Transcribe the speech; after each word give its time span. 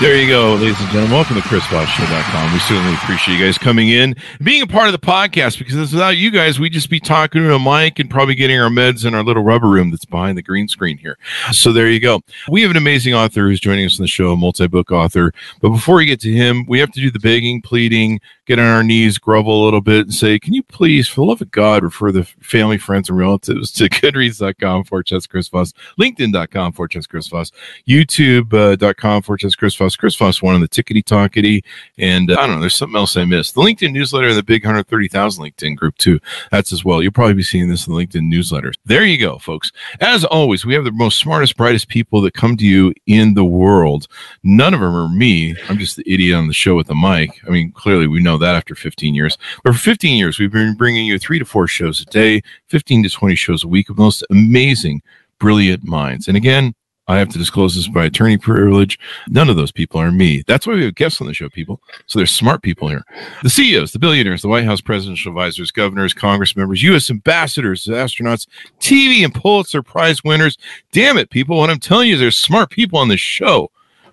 There 0.00 0.16
you 0.16 0.28
go, 0.28 0.54
ladies 0.54 0.80
and 0.80 0.88
gentlemen. 0.88 1.10
Welcome 1.10 1.36
to 1.36 1.42
ChrisVossShow.com. 1.42 2.52
We 2.54 2.58
certainly 2.60 2.94
appreciate 2.94 3.36
you 3.36 3.44
guys 3.44 3.58
coming 3.58 3.90
in, 3.90 4.14
being 4.42 4.62
a 4.62 4.66
part 4.66 4.86
of 4.86 4.92
the 4.92 4.98
podcast, 4.98 5.58
because 5.58 5.92
without 5.92 6.16
you 6.16 6.30
guys, 6.30 6.58
we'd 6.58 6.72
just 6.72 6.88
be 6.88 6.98
talking 6.98 7.42
to 7.42 7.54
a 7.54 7.58
mic 7.58 7.98
and 7.98 8.08
probably 8.08 8.34
getting 8.34 8.58
our 8.58 8.70
meds 8.70 9.04
in 9.04 9.14
our 9.14 9.22
little 9.22 9.42
rubber 9.42 9.68
room 9.68 9.90
that's 9.90 10.06
behind 10.06 10.38
the 10.38 10.42
green 10.42 10.68
screen 10.68 10.96
here. 10.96 11.18
So 11.52 11.70
there 11.74 11.90
you 11.90 12.00
go. 12.00 12.22
We 12.48 12.62
have 12.62 12.70
an 12.70 12.78
amazing 12.78 13.12
author 13.12 13.42
who's 13.42 13.60
joining 13.60 13.84
us 13.84 14.00
on 14.00 14.04
the 14.04 14.08
show, 14.08 14.32
a 14.32 14.36
multi-book 14.38 14.90
author. 14.90 15.34
But 15.60 15.68
before 15.68 15.96
we 15.96 16.06
get 16.06 16.20
to 16.20 16.32
him, 16.32 16.64
we 16.66 16.78
have 16.78 16.92
to 16.92 17.00
do 17.00 17.10
the 17.10 17.20
begging, 17.20 17.60
pleading, 17.60 18.20
get 18.50 18.58
on 18.58 18.66
our 18.66 18.82
knees, 18.82 19.16
grovel 19.16 19.62
a 19.62 19.64
little 19.64 19.80
bit, 19.80 20.06
and 20.06 20.14
say, 20.14 20.36
can 20.36 20.52
you 20.52 20.62
please, 20.64 21.06
for 21.06 21.20
the 21.20 21.24
love 21.24 21.40
of 21.40 21.52
God, 21.52 21.84
refer 21.84 22.10
the 22.10 22.24
family, 22.24 22.78
friends, 22.78 23.08
and 23.08 23.16
relatives 23.16 23.70
to 23.70 23.88
goodreads.com 23.88 24.82
for 24.84 25.04
Chess 25.04 25.24
Chris 25.28 25.48
Voss, 25.48 25.72
LinkedIn.com 26.00 26.72
for 26.72 26.88
Chess 26.88 27.06
Chris 27.06 27.28
Voss, 27.28 27.52
YouTube.com 27.86 29.22
for 29.22 29.36
Chess 29.36 29.54
Chris 29.54 29.76
Voss, 29.76 29.94
Chris 29.94 30.20
one 30.20 30.56
on 30.56 30.60
the 30.60 30.68
Tickety 30.68 31.04
Talkety, 31.04 31.62
and 31.96 32.32
uh, 32.32 32.40
I 32.40 32.46
don't 32.48 32.56
know, 32.56 32.60
there's 32.60 32.74
something 32.74 32.96
else 32.96 33.16
I 33.16 33.24
missed. 33.24 33.54
The 33.54 33.60
LinkedIn 33.60 33.92
newsletter 33.92 34.26
and 34.26 34.36
the 34.36 34.42
big 34.42 34.64
130,000 34.64 35.44
LinkedIn 35.44 35.76
group, 35.76 35.96
too. 35.98 36.18
That's 36.50 36.72
as 36.72 36.84
well. 36.84 37.04
You'll 37.04 37.12
probably 37.12 37.34
be 37.34 37.44
seeing 37.44 37.68
this 37.68 37.86
in 37.86 37.94
the 37.94 38.00
LinkedIn 38.04 38.32
newsletters. 38.32 38.74
There 38.84 39.04
you 39.04 39.16
go, 39.18 39.38
folks. 39.38 39.70
As 40.00 40.24
always, 40.24 40.66
we 40.66 40.74
have 40.74 40.84
the 40.84 40.90
most 40.90 41.18
smartest, 41.18 41.56
brightest 41.56 41.86
people 41.86 42.20
that 42.22 42.34
come 42.34 42.56
to 42.56 42.66
you 42.66 42.92
in 43.06 43.34
the 43.34 43.44
world. 43.44 44.08
None 44.42 44.74
of 44.74 44.80
them 44.80 44.96
are 44.96 45.08
me. 45.08 45.54
I'm 45.68 45.78
just 45.78 45.94
the 45.94 46.12
idiot 46.12 46.36
on 46.36 46.48
the 46.48 46.52
show 46.52 46.74
with 46.74 46.88
the 46.88 46.96
mic. 46.96 47.40
I 47.46 47.50
mean, 47.50 47.70
clearly 47.70 48.08
we 48.08 48.20
know 48.20 48.39
that 48.40 48.54
after 48.54 48.74
15 48.74 49.14
years. 49.14 49.38
But 49.64 49.74
for 49.74 49.78
15 49.78 50.16
years, 50.16 50.38
we've 50.38 50.52
been 50.52 50.74
bringing 50.74 51.06
you 51.06 51.18
three 51.18 51.38
to 51.38 51.44
four 51.44 51.66
shows 51.66 52.00
a 52.00 52.04
day, 52.06 52.42
15 52.68 53.04
to 53.04 53.10
20 53.10 53.34
shows 53.34 53.64
a 53.64 53.68
week 53.68 53.88
of 53.90 53.98
most 53.98 54.24
amazing, 54.30 55.02
brilliant 55.38 55.84
minds. 55.84 56.28
And 56.28 56.36
again, 56.36 56.74
I 57.10 57.18
have 57.18 57.28
to 57.30 57.38
disclose 57.38 57.74
this 57.74 57.88
by 57.88 58.04
attorney 58.04 58.38
privilege. 58.38 58.96
None 59.28 59.48
of 59.50 59.56
those 59.56 59.72
people 59.72 60.00
are 60.00 60.12
me. 60.12 60.44
That's 60.46 60.64
why 60.64 60.74
we 60.74 60.84
have 60.84 60.94
guests 60.94 61.20
on 61.20 61.26
the 61.26 61.34
show, 61.34 61.48
people. 61.48 61.80
So 62.06 62.20
there's 62.20 62.30
smart 62.30 62.62
people 62.62 62.88
here. 62.88 63.02
The 63.42 63.50
CEOs, 63.50 63.90
the 63.90 63.98
billionaires, 63.98 64.42
the 64.42 64.48
White 64.48 64.64
House 64.64 64.80
presidential 64.80 65.30
advisors, 65.30 65.72
governors, 65.72 66.14
Congress 66.14 66.54
members, 66.54 66.84
U.S. 66.84 67.10
ambassadors, 67.10 67.86
astronauts, 67.86 68.46
TV 68.78 69.24
and 69.24 69.34
Pulitzer 69.34 69.82
Prize 69.82 70.22
winners. 70.22 70.56
Damn 70.92 71.18
it, 71.18 71.30
people. 71.30 71.58
What 71.58 71.68
I'm 71.68 71.80
telling 71.80 72.08
you, 72.08 72.16
there's 72.16 72.38
smart 72.38 72.70
people 72.70 73.00
on 73.00 73.08
this 73.08 73.18
show 73.18 73.72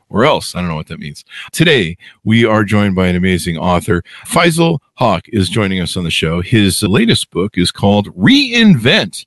or 0.10 0.26
else. 0.26 0.56
I 0.56 0.60
don't 0.60 0.70
know 0.70 0.76
what 0.76 0.88
that 0.88 1.00
means. 1.00 1.24
Today, 1.52 1.98
we 2.24 2.46
are 2.46 2.64
joined 2.64 2.96
by 2.96 3.08
an 3.08 3.16
amazing 3.16 3.58
author. 3.58 4.04
Faisal 4.26 4.80
Hoque 5.00 5.30
is 5.30 5.50
joining 5.50 5.80
us 5.82 5.98
on 5.98 6.04
the 6.04 6.12
show. 6.12 6.42
His 6.42 6.82
latest 6.84 7.30
book 7.32 7.58
is 7.58 7.72
called 7.72 8.16
Reinvent 8.16 9.26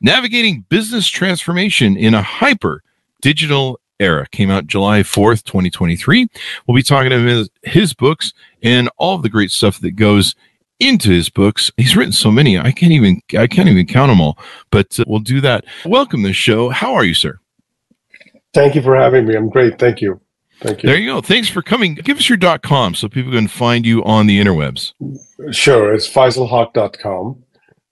Navigating 0.00 0.64
Business 0.68 1.08
Transformation 1.08 1.96
in 1.96 2.14
a 2.14 2.22
Hyper 2.22 2.82
Digital 3.22 3.80
Era. 3.98 4.26
Came 4.30 4.50
out 4.50 4.66
July 4.66 5.00
4th, 5.00 5.44
2023. 5.44 6.28
We'll 6.66 6.74
be 6.74 6.82
talking 6.82 7.12
about 7.12 7.26
his, 7.26 7.50
his 7.62 7.94
books 7.94 8.32
and 8.62 8.90
all 8.98 9.18
the 9.18 9.30
great 9.30 9.50
stuff 9.50 9.80
that 9.80 9.92
goes 9.92 10.34
into 10.80 11.10
his 11.10 11.30
books. 11.30 11.70
He's 11.76 11.96
written 11.96 12.12
so 12.12 12.30
many. 12.30 12.58
I 12.58 12.72
can't 12.72 12.92
even 12.92 13.22
I 13.38 13.46
can't 13.46 13.68
even 13.68 13.86
count 13.86 14.10
them 14.10 14.20
all. 14.20 14.38
But 14.70 14.98
uh, 15.00 15.04
we'll 15.06 15.20
do 15.20 15.40
that. 15.40 15.64
Welcome 15.84 16.22
to 16.22 16.28
the 16.28 16.34
show. 16.34 16.68
How 16.68 16.94
are 16.94 17.04
you, 17.04 17.14
sir? 17.14 17.38
Thank 18.56 18.74
you 18.74 18.80
for 18.80 18.96
having 18.96 19.26
me. 19.26 19.36
I'm 19.36 19.50
great. 19.50 19.78
Thank 19.78 20.00
you. 20.00 20.18
Thank 20.62 20.82
you. 20.82 20.88
There 20.88 20.98
you 20.98 21.12
go. 21.12 21.20
Thanks 21.20 21.50
for 21.50 21.60
coming. 21.60 21.94
Give 21.94 22.16
us 22.16 22.26
your 22.26 22.38
dot 22.38 22.62
.com 22.62 22.94
so 22.94 23.06
people 23.06 23.30
can 23.32 23.48
find 23.48 23.84
you 23.84 24.02
on 24.04 24.26
the 24.26 24.40
interwebs. 24.40 24.94
Sure. 25.52 25.92
It's 25.92 26.08
faisalhoque.com. 26.08 27.42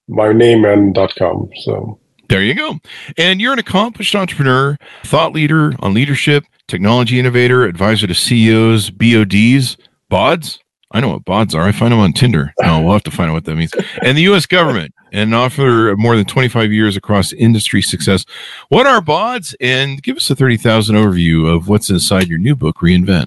My 0.09 0.33
name 0.33 0.65
and 0.65 0.95
dot 0.95 1.15
.com. 1.19 1.51
So 1.65 1.99
there 2.31 2.43
you 2.43 2.55
go. 2.55 2.81
And 3.19 3.43
you're 3.43 3.53
an 3.53 3.59
accomplished 3.59 4.15
entrepreneur, 4.15 4.79
thought 5.05 5.35
leader 5.35 5.75
on 5.81 5.93
leadership, 5.93 6.45
technology 6.67 7.21
innovator, 7.21 7.65
advisor 7.65 8.07
to 8.07 8.15
CEOs, 8.15 8.89
BODs, 8.89 9.77
BODs. 10.09 10.61
I 10.94 11.00
know 11.00 11.09
what 11.09 11.25
BODs 11.25 11.56
are. 11.56 11.62
I 11.62 11.72
find 11.72 11.93
them 11.93 11.99
on 11.99 12.12
Tinder. 12.12 12.55
No, 12.60 12.81
we'll 12.81 12.93
have 12.93 13.03
to 13.03 13.10
find 13.10 13.28
out 13.28 13.34
what 13.34 13.44
that 13.47 13.56
means. 13.56 13.72
And 14.00 14.16
the 14.16 14.22
U.S. 14.22 14.47
government, 14.47 14.94
and 15.12 15.34
offer 15.34 15.94
more 15.97 16.16
than 16.16 16.25
25 16.25 16.72
years 16.72 16.97
across 16.97 17.32
industry 17.32 17.82
success. 17.82 18.25
What 18.69 18.87
are 18.87 19.00
BODs? 19.00 19.54
And 19.60 20.03
give 20.03 20.16
us 20.16 20.31
a 20.31 20.37
30,000 20.37 20.97
overview 20.97 21.53
of 21.53 21.69
what's 21.69 21.91
inside 21.91 22.28
your 22.28 22.38
new 22.38 22.56
book, 22.56 22.78
Reinvent. 22.78 23.27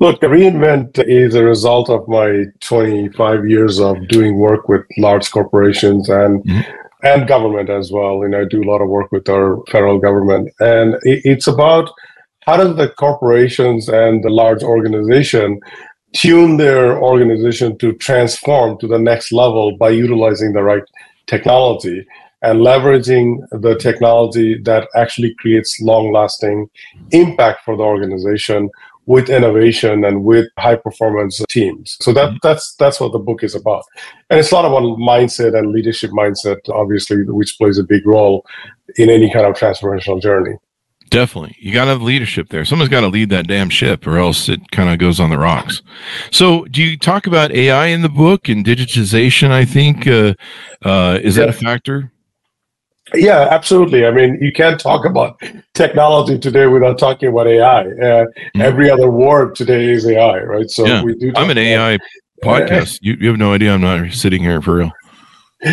Look, 0.00 0.20
the 0.20 0.28
Reinvent 0.28 1.02
is 1.06 1.34
a 1.34 1.44
result 1.44 1.90
of 1.90 2.08
my 2.08 2.44
25 2.60 3.48
years 3.48 3.78
of 3.78 4.08
doing 4.08 4.38
work 4.38 4.66
with 4.66 4.82
large 4.96 5.30
corporations 5.30 6.08
and 6.08 6.42
mm-hmm. 6.44 6.60
and 7.02 7.28
government 7.28 7.68
as 7.68 7.92
well. 7.92 8.22
And 8.22 8.34
I 8.34 8.44
do 8.44 8.62
a 8.62 8.68
lot 8.70 8.80
of 8.80 8.88
work 8.88 9.12
with 9.12 9.28
our 9.28 9.62
federal 9.70 9.98
government, 9.98 10.50
and 10.58 10.96
it's 11.02 11.46
about 11.46 11.90
how 12.46 12.56
does 12.56 12.76
the 12.76 12.88
corporations 12.88 13.88
and 13.88 14.24
the 14.24 14.30
large 14.30 14.62
organization 14.62 15.60
tune 16.12 16.56
their 16.56 16.98
organization 16.98 17.78
to 17.78 17.92
transform 17.94 18.78
to 18.78 18.86
the 18.86 18.98
next 18.98 19.32
level 19.32 19.76
by 19.76 19.90
utilizing 19.90 20.52
the 20.52 20.62
right 20.62 20.82
technology 21.26 22.06
and 22.42 22.60
leveraging 22.60 23.38
the 23.60 23.76
technology 23.76 24.58
that 24.62 24.88
actually 24.96 25.34
creates 25.34 25.80
long 25.80 26.12
lasting 26.12 26.68
impact 27.10 27.64
for 27.64 27.76
the 27.76 27.82
organization 27.82 28.70
with 29.06 29.28
innovation 29.28 30.04
and 30.04 30.24
with 30.24 30.46
high 30.58 30.76
performance 30.76 31.42
teams. 31.48 31.96
So 32.00 32.12
that 32.12 32.38
that's 32.42 32.74
that's 32.76 33.00
what 33.00 33.12
the 33.12 33.18
book 33.18 33.42
is 33.42 33.54
about. 33.54 33.84
And 34.28 34.38
it's 34.38 34.52
a 34.52 34.54
lot 34.54 34.64
about 34.64 34.82
mindset 34.98 35.58
and 35.58 35.72
leadership 35.72 36.10
mindset, 36.12 36.58
obviously, 36.68 37.24
which 37.24 37.56
plays 37.58 37.78
a 37.78 37.82
big 37.82 38.06
role 38.06 38.46
in 38.96 39.10
any 39.10 39.30
kind 39.32 39.46
of 39.46 39.54
transformational 39.54 40.22
journey. 40.22 40.56
Definitely. 41.10 41.56
You 41.58 41.72
got 41.72 41.86
to 41.86 41.90
have 41.90 42.02
leadership 42.02 42.50
there. 42.50 42.64
Someone's 42.64 42.88
got 42.88 43.00
to 43.00 43.08
lead 43.08 43.30
that 43.30 43.48
damn 43.48 43.68
ship 43.68 44.06
or 44.06 44.18
else 44.18 44.48
it 44.48 44.70
kind 44.70 44.88
of 44.88 44.98
goes 44.98 45.18
on 45.18 45.30
the 45.30 45.38
rocks. 45.38 45.82
So, 46.30 46.64
do 46.66 46.82
you 46.82 46.96
talk 46.96 47.26
about 47.26 47.50
AI 47.50 47.86
in 47.86 48.02
the 48.02 48.08
book 48.08 48.48
and 48.48 48.64
digitization? 48.64 49.50
I 49.50 49.64
think. 49.64 50.06
Uh, 50.06 50.34
uh, 50.84 51.18
is 51.20 51.36
yeah. 51.36 51.46
that 51.46 51.50
a 51.50 51.52
factor? 51.52 52.12
Yeah, 53.12 53.48
absolutely. 53.50 54.06
I 54.06 54.12
mean, 54.12 54.38
you 54.40 54.52
can't 54.52 54.78
talk 54.78 55.04
about 55.04 55.42
technology 55.74 56.38
today 56.38 56.66
without 56.68 56.98
talking 56.98 57.28
about 57.28 57.48
AI. 57.48 57.80
Uh, 57.80 57.84
mm-hmm. 57.84 58.60
Every 58.60 58.88
other 58.88 59.10
word 59.10 59.56
today 59.56 59.90
is 59.90 60.06
AI, 60.06 60.42
right? 60.42 60.70
So, 60.70 60.86
yeah. 60.86 61.02
we 61.02 61.16
do. 61.16 61.32
I'm 61.34 61.50
an 61.50 61.58
AI 61.58 61.98
podcast. 62.44 63.00
you, 63.02 63.16
you 63.20 63.28
have 63.28 63.38
no 63.38 63.52
idea 63.52 63.74
I'm 63.74 63.80
not 63.80 64.12
sitting 64.12 64.42
here 64.42 64.62
for 64.62 64.76
real. 64.76 64.92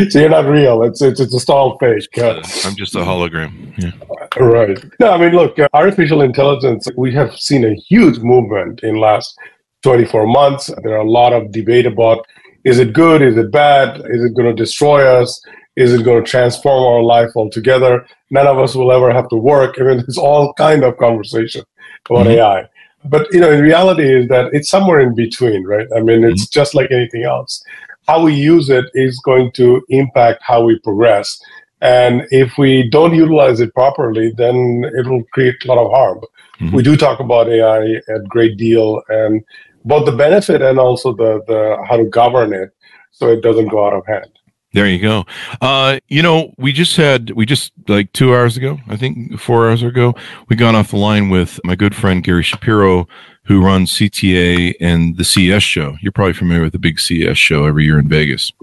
so 0.10 0.20
you're 0.20 0.30
not 0.30 0.46
real. 0.46 0.84
It's 0.84 1.02
it's 1.02 1.20
it's 1.22 1.34
a 1.34 1.40
stall 1.40 1.78
fake. 1.78 2.18
Uh, 2.18 2.42
I'm 2.66 2.76
just 2.76 2.96
a 2.96 3.00
hologram. 3.00 3.74
Yeah. 3.78 3.92
Right. 4.40 4.84
No, 5.00 5.12
I 5.12 5.18
mean, 5.18 5.34
look, 5.34 5.58
uh, 5.60 5.68
artificial 5.74 6.22
intelligence. 6.22 6.88
We 6.96 7.14
have 7.14 7.38
seen 7.38 7.66
a 7.66 7.74
huge 7.74 8.20
movement 8.20 8.82
in 8.84 8.98
last 8.98 9.38
24 9.84 10.28
months. 10.28 10.72
There 10.84 10.94
are 10.94 11.06
a 11.06 11.10
lot 11.10 11.34
of 11.34 11.52
debate 11.52 11.86
about 11.86 12.26
is 12.64 12.80
it 12.80 12.94
good? 12.94 13.22
Is 13.22 13.38
it 13.38 13.52
bad? 13.52 14.02
Is 14.10 14.24
it 14.24 14.36
going 14.36 14.48
to 14.48 14.54
destroy 14.54 15.06
us? 15.06 15.42
Is 15.76 15.94
it 15.94 16.04
going 16.04 16.24
to 16.24 16.30
transform 16.30 16.84
our 16.84 17.02
life 17.02 17.30
altogether? 17.36 18.06
None 18.30 18.48
of 18.48 18.58
us 18.58 18.76
will 18.76 18.92
ever 18.92 19.14
have 19.14 19.30
to 19.30 19.38
work. 19.38 19.76
I 19.80 19.84
mean, 19.84 19.98
there's 20.08 20.18
all 20.18 20.54
kind 20.54 20.84
of 20.84 20.98
conversation 20.98 21.64
about 22.10 22.26
mm-hmm. 22.26 22.40
AI. 22.40 22.70
But 23.06 23.28
you 23.32 23.40
know, 23.40 23.52
in 23.52 23.62
reality, 23.62 24.04
is 24.04 24.28
that 24.28 24.54
it's 24.54 24.70
somewhere 24.70 25.00
in 25.00 25.16
between, 25.16 25.64
right? 25.66 25.88
I 25.96 26.02
mean, 26.02 26.24
it's 26.24 26.44
mm-hmm. 26.44 26.60
just 26.60 26.76
like 26.76 26.92
anything 26.92 27.24
else 27.24 27.64
how 28.08 28.24
we 28.24 28.34
use 28.34 28.70
it 28.70 28.86
is 28.94 29.20
going 29.20 29.52
to 29.52 29.84
impact 29.90 30.42
how 30.42 30.64
we 30.64 30.80
progress. 30.80 31.40
And 31.82 32.28
if 32.32 32.58
we 32.58 32.90
don't 32.90 33.14
utilize 33.14 33.60
it 33.60 33.74
properly, 33.74 34.34
then 34.36 34.84
it 34.96 35.08
will 35.08 35.24
create 35.32 35.64
a 35.64 35.68
lot 35.68 35.78
of 35.78 35.92
harm. 35.92 36.22
Mm-hmm. 36.60 36.76
We 36.76 36.84
do 36.84 36.98
talk 36.98 37.20
about 37.20 37.50
AI 37.50 38.02
a 38.08 38.20
great 38.28 38.58
deal 38.58 39.02
and 39.10 39.44
both 39.86 40.06
the 40.06 40.12
benefit 40.12 40.62
and 40.62 40.80
also 40.80 41.14
the, 41.14 41.42
the 41.48 41.78
how 41.88 41.98
to 41.98 42.06
govern 42.06 42.54
it 42.54 42.72
so 43.12 43.30
it 43.30 43.42
doesn't 43.42 43.68
go 43.68 43.86
out 43.86 43.94
of 43.94 44.06
hand. 44.06 44.32
There 44.78 44.88
you 44.88 45.00
go. 45.00 45.26
Uh, 45.60 46.00
you 46.08 46.22
know, 46.22 46.54
we 46.60 46.72
just 46.72 46.96
had 46.98 47.32
we 47.32 47.48
just 47.48 47.72
like 47.88 48.14
two 48.14 48.36
hours 48.36 48.58
ago, 48.58 48.78
I 48.88 48.96
think 48.96 49.40
four 49.40 49.68
hours 49.68 49.82
ago, 49.82 50.14
we 50.50 50.56
got 50.56 50.76
off 50.76 50.92
the 50.92 50.98
line 50.98 51.32
with 51.32 51.60
my 51.64 51.76
good 51.76 51.96
friend 51.96 52.24
Gary 52.24 52.44
Shapiro, 52.44 53.08
who 53.46 53.66
runs 53.66 53.92
CTA 53.92 54.76
and 54.80 55.18
the 55.18 55.24
CES 55.24 55.64
show. 55.64 55.98
You're 56.00 56.12
probably 56.12 56.34
familiar 56.34 56.62
with 56.62 56.74
the 56.74 56.80
big 56.80 57.00
CES 57.00 57.40
show 57.40 57.66
every 57.66 57.86
year 57.86 57.98
in 57.98 58.08
Vegas. 58.08 58.54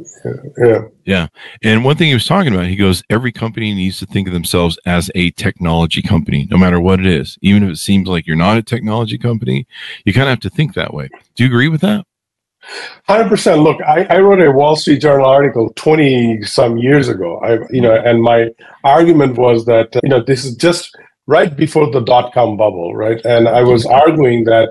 Yeah. 0.56 0.82
Yeah. 1.04 1.26
And 1.64 1.84
one 1.84 1.96
thing 1.96 2.06
he 2.06 2.14
was 2.14 2.26
talking 2.26 2.54
about, 2.54 2.66
he 2.66 2.76
goes, 2.76 3.02
every 3.10 3.32
company 3.32 3.74
needs 3.74 3.98
to 3.98 4.06
think 4.06 4.28
of 4.28 4.34
themselves 4.34 4.78
as 4.86 5.10
a 5.16 5.32
technology 5.32 6.00
company, 6.00 6.46
no 6.48 6.56
matter 6.56 6.78
what 6.78 7.00
it 7.00 7.06
is. 7.06 7.36
Even 7.42 7.64
if 7.64 7.70
it 7.70 7.78
seems 7.78 8.06
like 8.06 8.24
you're 8.24 8.36
not 8.36 8.56
a 8.56 8.62
technology 8.62 9.18
company, 9.18 9.66
you 10.04 10.12
kind 10.12 10.28
of 10.28 10.30
have 10.30 10.40
to 10.40 10.50
think 10.50 10.74
that 10.74 10.94
way. 10.94 11.08
Do 11.34 11.42
you 11.42 11.48
agree 11.48 11.68
with 11.68 11.80
that? 11.80 12.06
Hundred 13.06 13.28
percent. 13.28 13.60
Look, 13.62 13.80
I, 13.82 14.04
I, 14.04 14.18
wrote 14.18 14.40
a 14.40 14.50
Wall 14.50 14.76
Street 14.76 15.02
Journal 15.02 15.26
article 15.26 15.70
twenty 15.76 16.42
some 16.42 16.78
years 16.78 17.08
ago. 17.08 17.38
I, 17.38 17.58
you 17.70 17.80
know, 17.80 17.94
and 17.94 18.22
my 18.22 18.50
argument 18.84 19.36
was 19.36 19.66
that 19.66 19.88
you 20.02 20.08
know 20.08 20.22
this 20.22 20.44
is 20.44 20.56
just 20.56 20.96
right 21.26 21.54
before 21.56 21.90
the 21.90 22.00
dot 22.00 22.32
com 22.32 22.56
bubble, 22.56 22.94
right? 22.94 23.24
And 23.24 23.48
I 23.48 23.62
was 23.62 23.86
arguing 23.86 24.44
that 24.44 24.70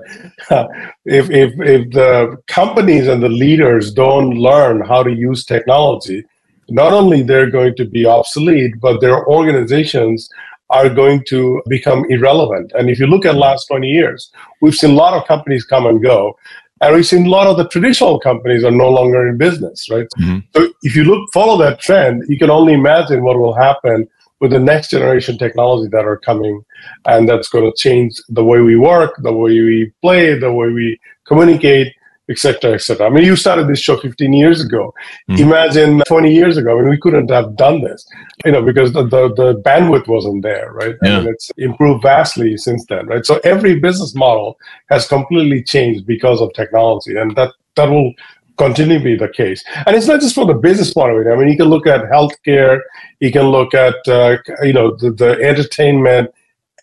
if 1.05 1.29
if 1.29 1.53
if 1.59 1.91
the 1.91 2.37
companies 2.47 3.07
and 3.07 3.21
the 3.21 3.29
leaders 3.29 3.91
don't 3.93 4.31
learn 4.31 4.81
how 4.81 5.03
to 5.03 5.11
use 5.11 5.45
technology, 5.45 6.23
not 6.69 6.93
only 6.93 7.21
they're 7.21 7.51
going 7.51 7.75
to 7.75 7.85
be 7.85 8.05
obsolete, 8.05 8.73
but 8.79 9.01
their 9.01 9.27
organizations 9.27 10.29
are 10.69 10.89
going 10.89 11.23
to 11.27 11.61
become 11.67 12.03
irrelevant. 12.09 12.71
And 12.75 12.89
if 12.89 12.99
you 12.99 13.05
look 13.05 13.25
at 13.25 13.35
last 13.35 13.67
20 13.67 13.87
years, 13.87 14.31
we've 14.61 14.73
seen 14.73 14.91
a 14.91 14.95
lot 14.95 15.13
of 15.13 15.27
companies 15.27 15.63
come 15.63 15.85
and 15.85 16.01
go. 16.01 16.35
And 16.83 16.95
we've 16.95 17.05
seen 17.05 17.25
a 17.25 17.29
lot 17.29 17.47
of 17.47 17.55
the 17.55 17.67
traditional 17.69 18.19
companies 18.19 18.65
are 18.65 18.71
no 18.71 18.89
longer 18.89 19.25
in 19.25 19.37
business, 19.37 19.89
right? 19.89 20.05
Mm-hmm. 20.19 20.39
So 20.53 20.67
if 20.81 20.97
you 20.97 21.05
look 21.05 21.29
follow 21.33 21.57
that 21.59 21.79
trend, 21.79 22.23
you 22.27 22.37
can 22.37 22.49
only 22.49 22.73
imagine 22.73 23.23
what 23.23 23.39
will 23.39 23.55
happen 23.55 24.05
with 24.41 24.51
the 24.51 24.59
next 24.59 24.89
generation 24.89 25.37
technology 25.37 25.87
that 25.93 26.03
are 26.03 26.17
coming, 26.17 26.61
and 27.05 27.29
that's 27.29 27.47
going 27.47 27.63
to 27.63 27.73
change 27.77 28.21
the 28.27 28.43
way 28.43 28.59
we 28.59 28.75
work, 28.75 29.13
the 29.19 29.31
way 29.31 29.51
we 29.61 29.93
play, 30.01 30.37
the 30.37 30.51
way 30.51 30.67
we 30.67 30.99
communicate, 31.25 31.93
etc., 32.29 32.73
etc. 32.73 33.07
I 33.07 33.09
mean, 33.09 33.25
you 33.25 33.35
started 33.35 33.67
this 33.67 33.79
show 33.79 33.97
15 33.97 34.31
years 34.33 34.63
ago. 34.63 34.93
Mm-hmm. 35.29 35.43
Imagine 35.43 36.01
20 36.07 36.33
years 36.33 36.57
ago. 36.57 36.77
I 36.77 36.81
mean, 36.81 36.89
we 36.89 36.97
couldn't 36.97 37.29
have 37.29 37.55
done 37.55 37.81
this, 37.81 38.07
you 38.45 38.51
know, 38.51 38.61
because 38.61 38.93
the, 38.93 39.03
the, 39.03 39.33
the 39.35 39.61
bandwidth 39.61 40.07
wasn't 40.07 40.43
there, 40.43 40.71
right? 40.71 40.95
Yeah. 41.03 41.17
I 41.17 41.19
mean, 41.19 41.29
it's 41.33 41.51
improved 41.57 42.03
vastly 42.03 42.57
since 42.57 42.85
then, 42.87 43.07
right? 43.07 43.25
So 43.25 43.39
every 43.43 43.79
business 43.79 44.15
model 44.15 44.57
has 44.89 45.07
completely 45.07 45.63
changed 45.63 46.05
because 46.05 46.41
of 46.41 46.53
technology, 46.53 47.17
and 47.17 47.35
that 47.35 47.51
that 47.75 47.89
will 47.89 48.13
continue 48.57 48.99
to 48.99 49.03
be 49.03 49.15
the 49.15 49.29
case. 49.29 49.63
And 49.85 49.95
it's 49.95 50.07
not 50.07 50.21
just 50.21 50.35
for 50.35 50.45
the 50.45 50.53
business 50.53 50.93
part 50.93 51.13
of 51.13 51.25
it. 51.25 51.29
I 51.29 51.35
mean, 51.35 51.47
you 51.47 51.57
can 51.57 51.67
look 51.67 51.87
at 51.87 52.01
healthcare, 52.03 52.79
you 53.19 53.31
can 53.31 53.47
look 53.47 53.73
at 53.73 53.95
uh, 54.07 54.37
you 54.61 54.73
know 54.73 54.95
the, 54.95 55.11
the 55.11 55.31
entertainment. 55.41 56.29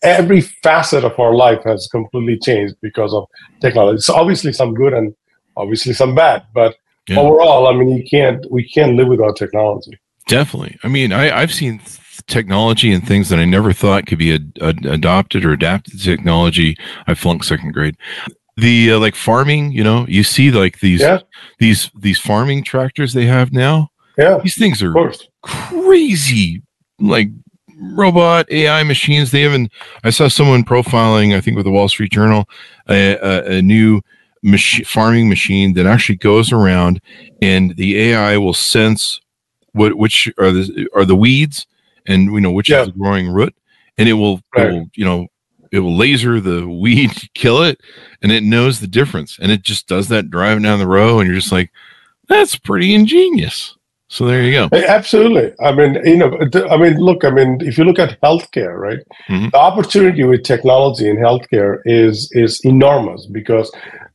Every 0.03 0.41
facet 0.41 1.05
of 1.05 1.19
our 1.21 1.35
life 1.35 1.63
has 1.65 1.87
completely 1.89 2.39
changed 2.39 2.75
because 2.81 3.13
of 3.13 3.27
technology. 3.61 4.01
So 4.01 4.15
obviously 4.15 4.51
some 4.51 4.73
good 4.73 4.95
and 4.95 5.15
obviously 5.57 5.93
some 5.93 6.15
bad, 6.15 6.45
but 6.55 6.77
yeah. 7.09 7.19
overall, 7.19 7.69
I 7.69 7.75
mean, 7.75 7.91
you 7.91 8.05
can't 8.09 8.45
we 8.51 8.69
can't 8.69 8.97
live 8.97 9.09
without 9.09 9.37
technology. 9.37 9.99
Definitely. 10.29 10.79
I 10.85 10.89
mean, 10.89 11.13
I, 11.13 11.37
I've 11.37 11.53
seen 11.53 11.81
technology 12.27 12.93
and 12.93 13.07
things 13.07 13.29
that 13.31 13.39
I 13.39 13.45
never 13.45 13.73
thought 13.73 14.07
could 14.07 14.19
be 14.19 14.35
ad- 14.35 14.59
ad- 14.61 14.87
adopted 14.87 15.45
or 15.45 15.53
adapted 15.53 15.99
to 15.99 16.05
technology. 16.05 16.77
I 17.07 17.15
flunked 17.15 17.47
second 17.47 17.73
grade 17.73 17.97
the 18.61 18.93
uh, 18.93 18.99
like 18.99 19.15
farming 19.15 19.73
you 19.73 19.83
know 19.83 20.07
you 20.09 20.23
see 20.23 20.51
like 20.51 20.81
these 20.81 21.01
yeah. 21.01 21.21
these 21.59 21.91
these 21.99 22.19
farming 22.19 22.63
tractors 22.63 23.13
they 23.13 23.27
have 23.27 23.53
now 23.53 23.89
yeah 24.19 24.39
these 24.43 24.57
things 24.57 24.83
are 24.83 24.95
crazy 25.43 26.63
like 26.99 27.29
robot 27.95 28.47
ai 28.51 28.83
machines 28.83 29.31
they 29.31 29.45
even 29.45 29.69
i 30.05 30.11
saw 30.11 30.29
someone 30.29 30.63
profiling 30.63 31.35
i 31.35 31.41
think 31.41 31.57
with 31.57 31.65
the 31.65 31.71
wall 31.71 31.89
street 31.89 32.13
journal 32.13 32.45
a, 32.89 33.17
a, 33.17 33.59
a 33.59 33.63
new 33.63 34.01
mach- 34.43 34.85
farming 34.87 35.29
machine 35.29 35.75
that 35.75 35.87
actually 35.87 36.17
goes 36.17 36.53
around 36.53 37.01
and 37.43 37.77
the 37.77 37.99
ai 37.99 38.37
will 38.39 38.55
sense 38.55 39.21
what 39.73 39.97
which 39.97 40.33
are 40.39 40.51
the 40.51 40.89
are 40.95 41.05
the 41.05 41.17
weeds 41.17 41.67
and 42.07 42.33
you 42.33 42.41
know 42.41 42.51
which 42.51 42.71
yeah. 42.71 42.81
is 42.81 42.87
the 42.87 42.93
growing 42.93 43.29
root 43.29 43.55
and 43.99 44.09
it 44.09 44.15
will, 44.15 44.41
right. 44.57 44.67
it 44.67 44.73
will 44.73 44.91
you 44.95 45.05
know 45.05 45.27
it 45.73 45.81
will 45.81 45.97
laser 45.97 46.41
the 46.41 46.67
weed, 46.83 47.13
kill 47.35 47.63
it, 47.63 47.81
and 48.23 48.33
it 48.33 48.43
knows 48.43 48.81
the 48.81 48.87
difference. 48.87 49.39
And 49.41 49.53
it 49.53 49.63
just 49.63 49.87
does 49.87 50.09
that 50.09 50.31
driving 50.31 50.63
down 50.63 50.79
the 50.79 50.87
row 50.87 51.21
and 51.21 51.29
you're 51.29 51.39
just 51.39 51.53
like, 51.53 51.71
that's 52.29 52.57
pretty 52.57 52.95
ingenious. 52.95 53.77
So 54.09 54.27
there 54.27 54.43
you 54.43 54.51
go. 54.51 54.69
Absolutely. 54.77 55.53
I 55.65 55.73
mean, 55.73 55.95
you 56.05 56.17
know, 56.17 56.37
I 56.69 56.77
mean, 56.77 56.97
look, 56.97 57.25
I 57.25 57.31
mean, 57.31 57.61
if 57.61 57.79
you 57.79 57.85
look 57.85 58.01
at 58.01 58.21
healthcare, 58.21 58.77
right, 58.77 58.99
mm-hmm. 59.29 59.51
the 59.51 59.57
opportunity 59.57 60.25
with 60.25 60.43
technology 60.43 61.09
in 61.09 61.17
healthcare 61.17 61.79
is 61.85 62.29
is 62.33 62.61
enormous 62.65 63.27
because 63.27 63.71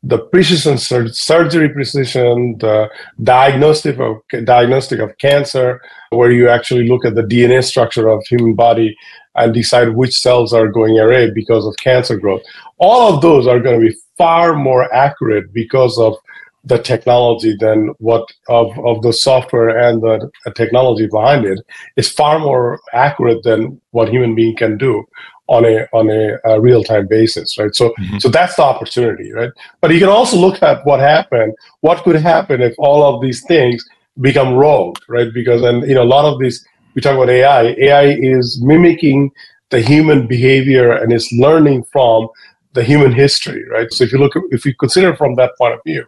the 0.05 0.19
precision 0.19 0.77
sur- 0.77 1.07
surgery 1.07 1.69
precision, 1.69 2.57
the 2.59 2.87
diagnostic 3.23 3.99
of 3.99 4.17
diagnostic 4.45 4.99
of 4.99 5.17
cancer, 5.17 5.81
where 6.11 6.31
you 6.31 6.47
actually 6.47 6.87
look 6.87 7.05
at 7.05 7.15
the 7.15 7.23
DNA 7.23 7.63
structure 7.63 8.07
of 8.07 8.23
human 8.27 8.53
body 8.53 8.95
and 9.35 9.53
decide 9.53 9.89
which 9.89 10.15
cells 10.15 10.53
are 10.53 10.67
going 10.67 10.97
array 10.99 11.31
because 11.31 11.65
of 11.65 11.75
cancer 11.77 12.17
growth. 12.17 12.43
All 12.77 13.13
of 13.13 13.21
those 13.21 13.47
are 13.47 13.59
going 13.59 13.81
to 13.81 13.87
be 13.87 13.95
far 14.17 14.55
more 14.55 14.93
accurate 14.93 15.51
because 15.51 15.97
of 15.97 16.15
the 16.63 16.77
technology 16.77 17.55
than 17.59 17.89
what 17.99 18.27
of, 18.49 18.77
of 18.85 19.01
the 19.01 19.13
software 19.13 19.69
and 19.69 20.01
the 20.01 20.31
technology 20.55 21.07
behind 21.07 21.45
it 21.45 21.59
is 21.95 22.11
far 22.11 22.39
more 22.39 22.79
accurate 22.93 23.43
than 23.43 23.79
what 23.91 24.09
human 24.09 24.33
being 24.33 24.55
can 24.55 24.77
do 24.77 25.05
on 25.47 25.65
a 25.65 25.87
on 25.93 26.09
a, 26.09 26.37
a 26.45 26.59
real 26.59 26.83
time 26.83 27.07
basis, 27.07 27.57
right? 27.57 27.73
So 27.75 27.89
mm-hmm. 27.99 28.17
so 28.17 28.29
that's 28.29 28.55
the 28.55 28.63
opportunity, 28.63 29.31
right? 29.31 29.51
But 29.81 29.91
you 29.91 29.99
can 29.99 30.09
also 30.09 30.37
look 30.37 30.61
at 30.63 30.85
what 30.85 30.99
happened, 30.99 31.53
what 31.81 32.03
could 32.03 32.15
happen 32.15 32.61
if 32.61 32.73
all 32.77 33.03
of 33.03 33.21
these 33.21 33.43
things 33.45 33.85
become 34.21 34.55
rogue, 34.55 34.97
right? 35.07 35.31
Because 35.33 35.61
and 35.61 35.87
you 35.87 35.95
know 35.95 36.03
a 36.03 36.11
lot 36.17 36.25
of 36.25 36.39
these 36.39 36.65
we 36.95 37.01
talk 37.01 37.15
about 37.15 37.29
AI, 37.29 37.75
AI 37.77 38.17
is 38.19 38.61
mimicking 38.63 39.31
the 39.69 39.81
human 39.81 40.27
behavior 40.27 40.93
and 40.93 41.11
is 41.11 41.29
learning 41.33 41.83
from 41.91 42.29
the 42.73 42.83
human 42.83 43.11
history, 43.11 43.63
right? 43.69 43.91
So 43.91 44.03
if 44.03 44.11
you 44.11 44.17
look, 44.19 44.33
if 44.51 44.65
you 44.65 44.73
consider 44.75 45.15
from 45.15 45.35
that 45.35 45.51
point 45.57 45.73
of 45.73 45.79
view, 45.85 46.05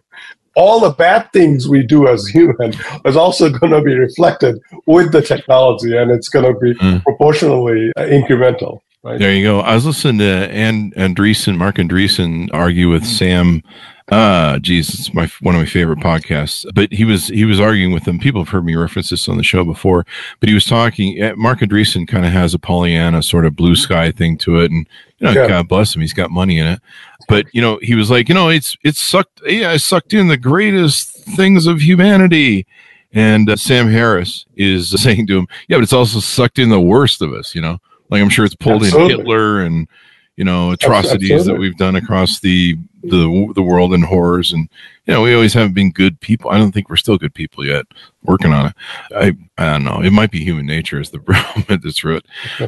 all 0.56 0.80
the 0.80 0.90
bad 0.90 1.32
things 1.34 1.68
we 1.68 1.84
do 1.84 2.08
as 2.08 2.28
human 2.28 2.74
is 3.06 3.16
also 3.16 3.50
going 3.60 3.72
to 3.72 3.82
be 3.82 3.96
reflected 3.96 4.60
with 4.86 5.12
the 5.12 5.22
technology, 5.22 5.96
and 5.96 6.12
it's 6.12 6.30
going 6.30 6.52
to 6.52 6.60
be 6.60 6.74
mm. 6.76 7.04
proportionally 7.04 7.92
uh, 7.96 8.02
incremental. 8.02 8.80
Right? 9.04 9.20
There 9.20 9.34
you 9.34 9.44
go. 9.44 9.60
I 9.62 9.76
was 9.76 9.86
listening 9.86 10.20
to 10.20 10.26
and 10.26 10.94
Andreessen, 10.96 11.58
Marc 11.58 11.76
Andreessen 11.76 12.50
argue 12.52 12.90
with 12.90 13.06
Sam 13.06 13.64
uh 14.10 14.58
geez, 14.60 14.90
it's 14.94 15.14
my 15.14 15.30
one 15.42 15.54
of 15.54 15.60
my 15.60 15.66
favorite 15.66 16.00
podcasts. 16.00 16.66
But 16.74 16.94
he 16.94 17.04
was 17.04 17.28
he 17.28 17.44
was 17.44 17.60
arguing 17.60 17.92
with 17.92 18.06
them. 18.06 18.20
People 18.20 18.42
have 18.42 18.50
heard 18.50 18.66
me 18.66 18.76
reference 18.76 19.10
this 19.10 19.28
on 19.28 19.38
the 19.38 19.44
show 19.44 19.66
before, 19.66 20.06
but 20.40 20.48
he 20.48 20.56
was 20.56 20.66
talking. 20.66 21.20
Mark 21.20 21.38
Marc 21.38 21.60
Andreessen 21.60 22.08
kind 22.08 22.26
of 22.26 22.32
has 22.32 22.54
a 22.54 22.60
Pollyanna 22.60 23.22
sort 23.22 23.46
of 23.46 23.56
blue 23.56 23.76
sky 23.76 24.12
thing 24.12 24.38
to 24.40 24.62
it, 24.62 24.72
and 24.72 24.88
you 25.20 25.26
know, 25.26 25.34
yeah. 25.34 25.48
God 25.48 25.68
bless 25.68 25.94
him, 25.94 26.02
he's 26.02 26.14
got 26.14 26.32
money 26.32 26.58
in 26.58 26.68
it. 26.68 26.82
But 27.28 27.48
you 27.54 27.62
know, 27.62 27.80
he 27.82 27.96
was 27.96 28.10
like, 28.10 28.30
you 28.30 28.36
know, 28.36 28.48
it's 28.48 28.78
it's 28.84 29.02
sucked. 29.02 29.42
Yeah, 29.46 29.72
I 29.72 29.78
sucked 29.78 30.14
in 30.14 30.30
the 30.30 30.38
greatest 30.38 31.14
things 31.36 31.68
of 31.68 31.82
humanity. 31.82 32.66
And 33.14 33.50
uh, 33.50 33.56
Sam 33.56 33.90
Harris 33.90 34.46
is 34.56 34.90
saying 35.02 35.28
to 35.28 35.38
him, 35.40 35.48
yeah, 35.68 35.78
but 35.78 35.84
it's 35.84 35.94
also 35.94 36.20
sucked 36.20 36.60
in 36.60 36.70
the 36.70 36.80
worst 36.80 37.22
of 37.22 37.34
us. 37.34 37.54
You 37.54 37.62
know, 37.62 37.80
like 38.10 38.22
I'm 38.22 38.30
sure 38.30 38.46
it's 38.46 38.56
pulled 38.56 38.84
Absolutely. 38.84 39.14
in 39.14 39.20
Hitler 39.20 39.62
and 39.62 39.88
you 40.36 40.44
know 40.44 40.72
atrocities 40.72 41.32
Absolutely. 41.32 41.54
that 41.54 41.60
we've 41.60 41.78
done 41.78 41.96
across 41.96 42.40
the 42.40 42.76
the 43.04 43.52
the 43.56 43.62
world 43.62 43.94
and 43.94 44.04
horrors. 44.04 44.52
And 44.52 44.70
you 45.06 45.14
know 45.14 45.22
we 45.22 45.34
always 45.34 45.54
haven't 45.54 45.74
been 45.74 45.92
good 45.92 46.20
people. 46.20 46.52
I 46.52 46.58
don't 46.58 46.72
think 46.72 46.90
we're 46.90 46.98
still 46.98 47.18
good 47.18 47.34
people 47.34 47.66
yet 47.66 47.86
working 48.24 48.54
on 48.54 48.68
it. 48.68 48.76
I 49.16 49.34
i 49.58 49.72
don't 49.72 49.84
know. 49.84 50.02
It 50.02 50.12
might 50.12 50.32
be 50.32 50.44
human 50.44 50.66
nature 50.66 51.00
is 51.00 51.10
the 51.10 51.20
problem 51.22 51.66
at 51.70 51.86
its 51.86 52.04
root. 52.04 52.26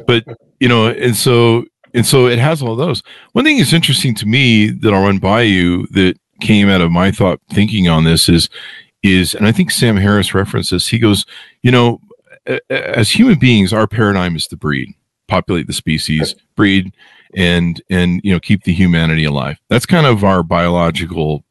But 0.08 0.25
you 0.60 0.67
know 0.67 0.88
and 0.88 1.15
so 1.15 1.65
and 1.93 2.05
so 2.05 2.27
it 2.27 2.39
has 2.39 2.62
all 2.62 2.75
those. 2.75 3.01
One 3.34 3.46
thing 3.46 3.58
that's 3.58 3.74
interesting 3.74 4.15
to 4.15 4.25
me 4.25 4.69
that 4.69 4.93
i'll 4.93 5.03
run 5.03 5.19
by 5.19 5.41
you 5.41 5.88
that 5.88 6.17
came 6.39 6.69
out 6.69 6.81
of 6.81 6.91
my 6.91 7.12
thought 7.12 7.39
thinking 7.50 7.88
on 7.88 8.03
this 8.03 8.29
is 8.29 8.50
is 9.03 9.36
and 9.36 9.48
i 9.48 9.51
think 9.51 9.72
sam 9.72 9.96
harris 9.96 10.34
references 10.34 10.88
he 10.88 11.00
goes 11.00 11.25
you 11.62 11.72
know 11.72 12.00
as 12.69 13.10
human 13.10 13.38
beings 13.38 13.74
our 13.74 13.88
paradigm 13.88 14.36
is 14.36 14.48
the 14.48 14.58
breed 14.58 14.93
populate 15.29 15.67
the 15.67 15.74
species 15.74 16.36
breed 16.55 16.93
and 17.36 17.81
and 17.89 18.21
you 18.24 18.33
know 18.33 18.39
keep 18.39 18.63
the 18.63 18.74
humanity 18.74 19.24
alive. 19.24 19.57
That's 19.69 19.86
kind 19.86 20.05
of 20.05 20.24
our 20.24 20.43
biological 20.43 21.43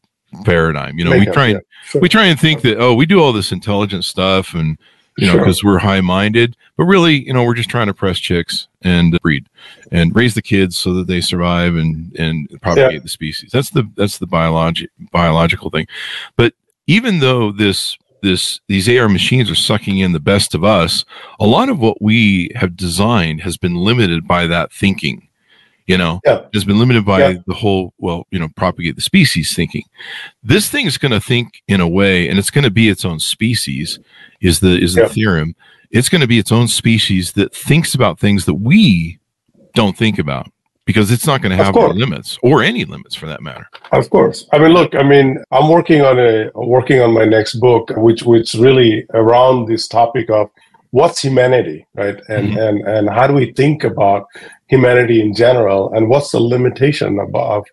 paradigm. 0.45 0.99
You 0.99 1.05
know, 1.05 1.19
we 1.19 1.27
try 1.27 1.49
and 1.49 1.63
sure. 1.85 2.01
we 2.01 2.09
try 2.09 2.27
and 2.27 2.39
think 2.39 2.63
that 2.63 2.79
oh, 2.79 2.95
we 2.95 3.07
do 3.07 3.21
all 3.21 3.33
this 3.33 3.53
intelligent 3.53 4.05
stuff 4.05 4.55
and 4.55 4.79
you 5.17 5.27
know 5.27 5.39
because 5.39 5.59
sure. 5.59 5.73
we're 5.73 5.79
high 5.79 6.01
minded, 6.01 6.57
but 6.77 6.85
really 6.85 7.25
you 7.27 7.33
know 7.33 7.45
we're 7.45 7.55
just 7.55 7.71
trying 7.71 7.87
to 7.87 7.95
press 7.95 8.19
chicks 8.19 8.69
and 8.83 9.19
breed 9.21 9.47
and 9.91 10.15
raise 10.15 10.35
the 10.35 10.43
kids 10.43 10.77
so 10.77 10.93
that 10.95 11.07
they 11.07 11.21
survive 11.21 11.77
and 11.77 12.15
and 12.17 12.49
propagate 12.61 12.93
yeah. 12.95 13.01
the 13.01 13.09
species. 13.09 13.51
That's 13.53 13.71
the 13.71 13.89
that's 13.97 14.19
the 14.19 14.27
biologic 14.27 14.91
biological 15.13 15.71
thing. 15.71 15.87
But 16.37 16.55
even 16.87 17.21
though 17.21 17.53
this 17.53 17.97
this 18.23 18.61
these 18.69 18.89
AR 18.89 19.09
machines 19.09 19.51
are 19.51 19.55
sucking 19.55 19.99
in 19.99 20.13
the 20.13 20.21
best 20.21 20.55
of 20.55 20.65
us, 20.65 21.05
a 21.41 21.47
lot 21.47 21.69
of 21.69 21.79
what 21.79 22.01
we 22.03 22.51
have 22.55 22.77
designed 22.77 23.41
has 23.43 23.57
been 23.57 23.75
limited 23.77 24.27
by 24.27 24.47
that 24.47 24.73
thinking. 24.73 25.29
You 25.87 25.97
know, 25.97 26.21
Yeah. 26.27 26.43
has 26.53 26.65
been 26.65 26.79
limited 26.79 27.07
by 27.07 27.21
Yeah. 27.21 27.35
the 27.47 27.55
whole 27.55 27.95
well, 27.99 28.27
you 28.31 28.39
know, 28.39 28.49
propagate 28.57 28.97
the 28.97 29.01
species 29.03 29.55
thinking. 29.55 29.85
This 30.43 30.69
thing 30.69 30.87
is 30.87 30.99
going 30.99 31.13
to 31.13 31.21
think 31.21 31.63
in 31.67 31.81
a 31.81 31.89
way, 31.89 32.29
and 32.29 32.39
it's 32.39 32.51
going 32.51 32.65
to 32.65 32.71
be 32.71 32.89
its 32.91 33.05
own 33.07 33.21
species. 33.21 33.99
Is 34.41 34.61
the 34.61 34.79
is 34.79 34.95
the 34.95 35.03
Yeah. 35.03 35.09
theorem? 35.09 35.55
It's 35.91 36.11
going 36.11 36.21
to 36.21 36.27
be 36.27 36.39
its 36.39 36.53
own 36.53 36.69
species 36.69 37.33
that 37.33 37.55
thinks 37.55 37.95
about 37.95 38.21
things 38.21 38.45
that 38.45 38.55
we 38.55 39.19
don't 39.75 39.97
think 39.97 40.19
about 40.19 40.53
because 40.89 41.11
it's 41.11 41.27
not 41.27 41.43
going 41.43 41.55
to 41.55 41.63
have 41.63 41.77
any 41.77 41.93
limits 41.93 42.39
or 42.43 42.63
any 42.63 42.87
limits 42.87 43.15
for 43.15 43.27
that 43.27 43.43
matter. 43.43 43.69
Of 43.93 44.09
course. 44.09 44.47
I 44.55 44.59
mean, 44.59 44.73
look. 44.73 44.95
I 44.95 45.03
mean, 45.03 45.37
I'm 45.51 45.69
working 45.69 46.01
on 46.01 46.19
a 46.19 46.51
working 46.55 47.03
on 47.03 47.11
my 47.13 47.27
next 47.27 47.57
book, 47.57 47.91
which 48.07 48.23
which 48.23 48.55
really 48.55 49.05
around 49.13 49.67
this 49.69 49.87
topic 49.87 50.31
of 50.31 50.49
what's 50.93 51.21
humanity, 51.21 51.87
right? 51.95 52.19
And 52.31 52.47
Mhm. 52.53 52.63
and 52.67 52.77
and 52.95 53.11
how 53.11 53.27
do 53.27 53.35
we 53.35 53.53
think 53.53 53.85
about 53.85 54.23
humanity 54.69 55.21
in 55.21 55.35
general, 55.35 55.93
and 55.95 56.09
what's 56.09 56.31
the 56.31 56.41
limitation 56.55 57.11
of 57.25 57.29
of, 57.35 57.65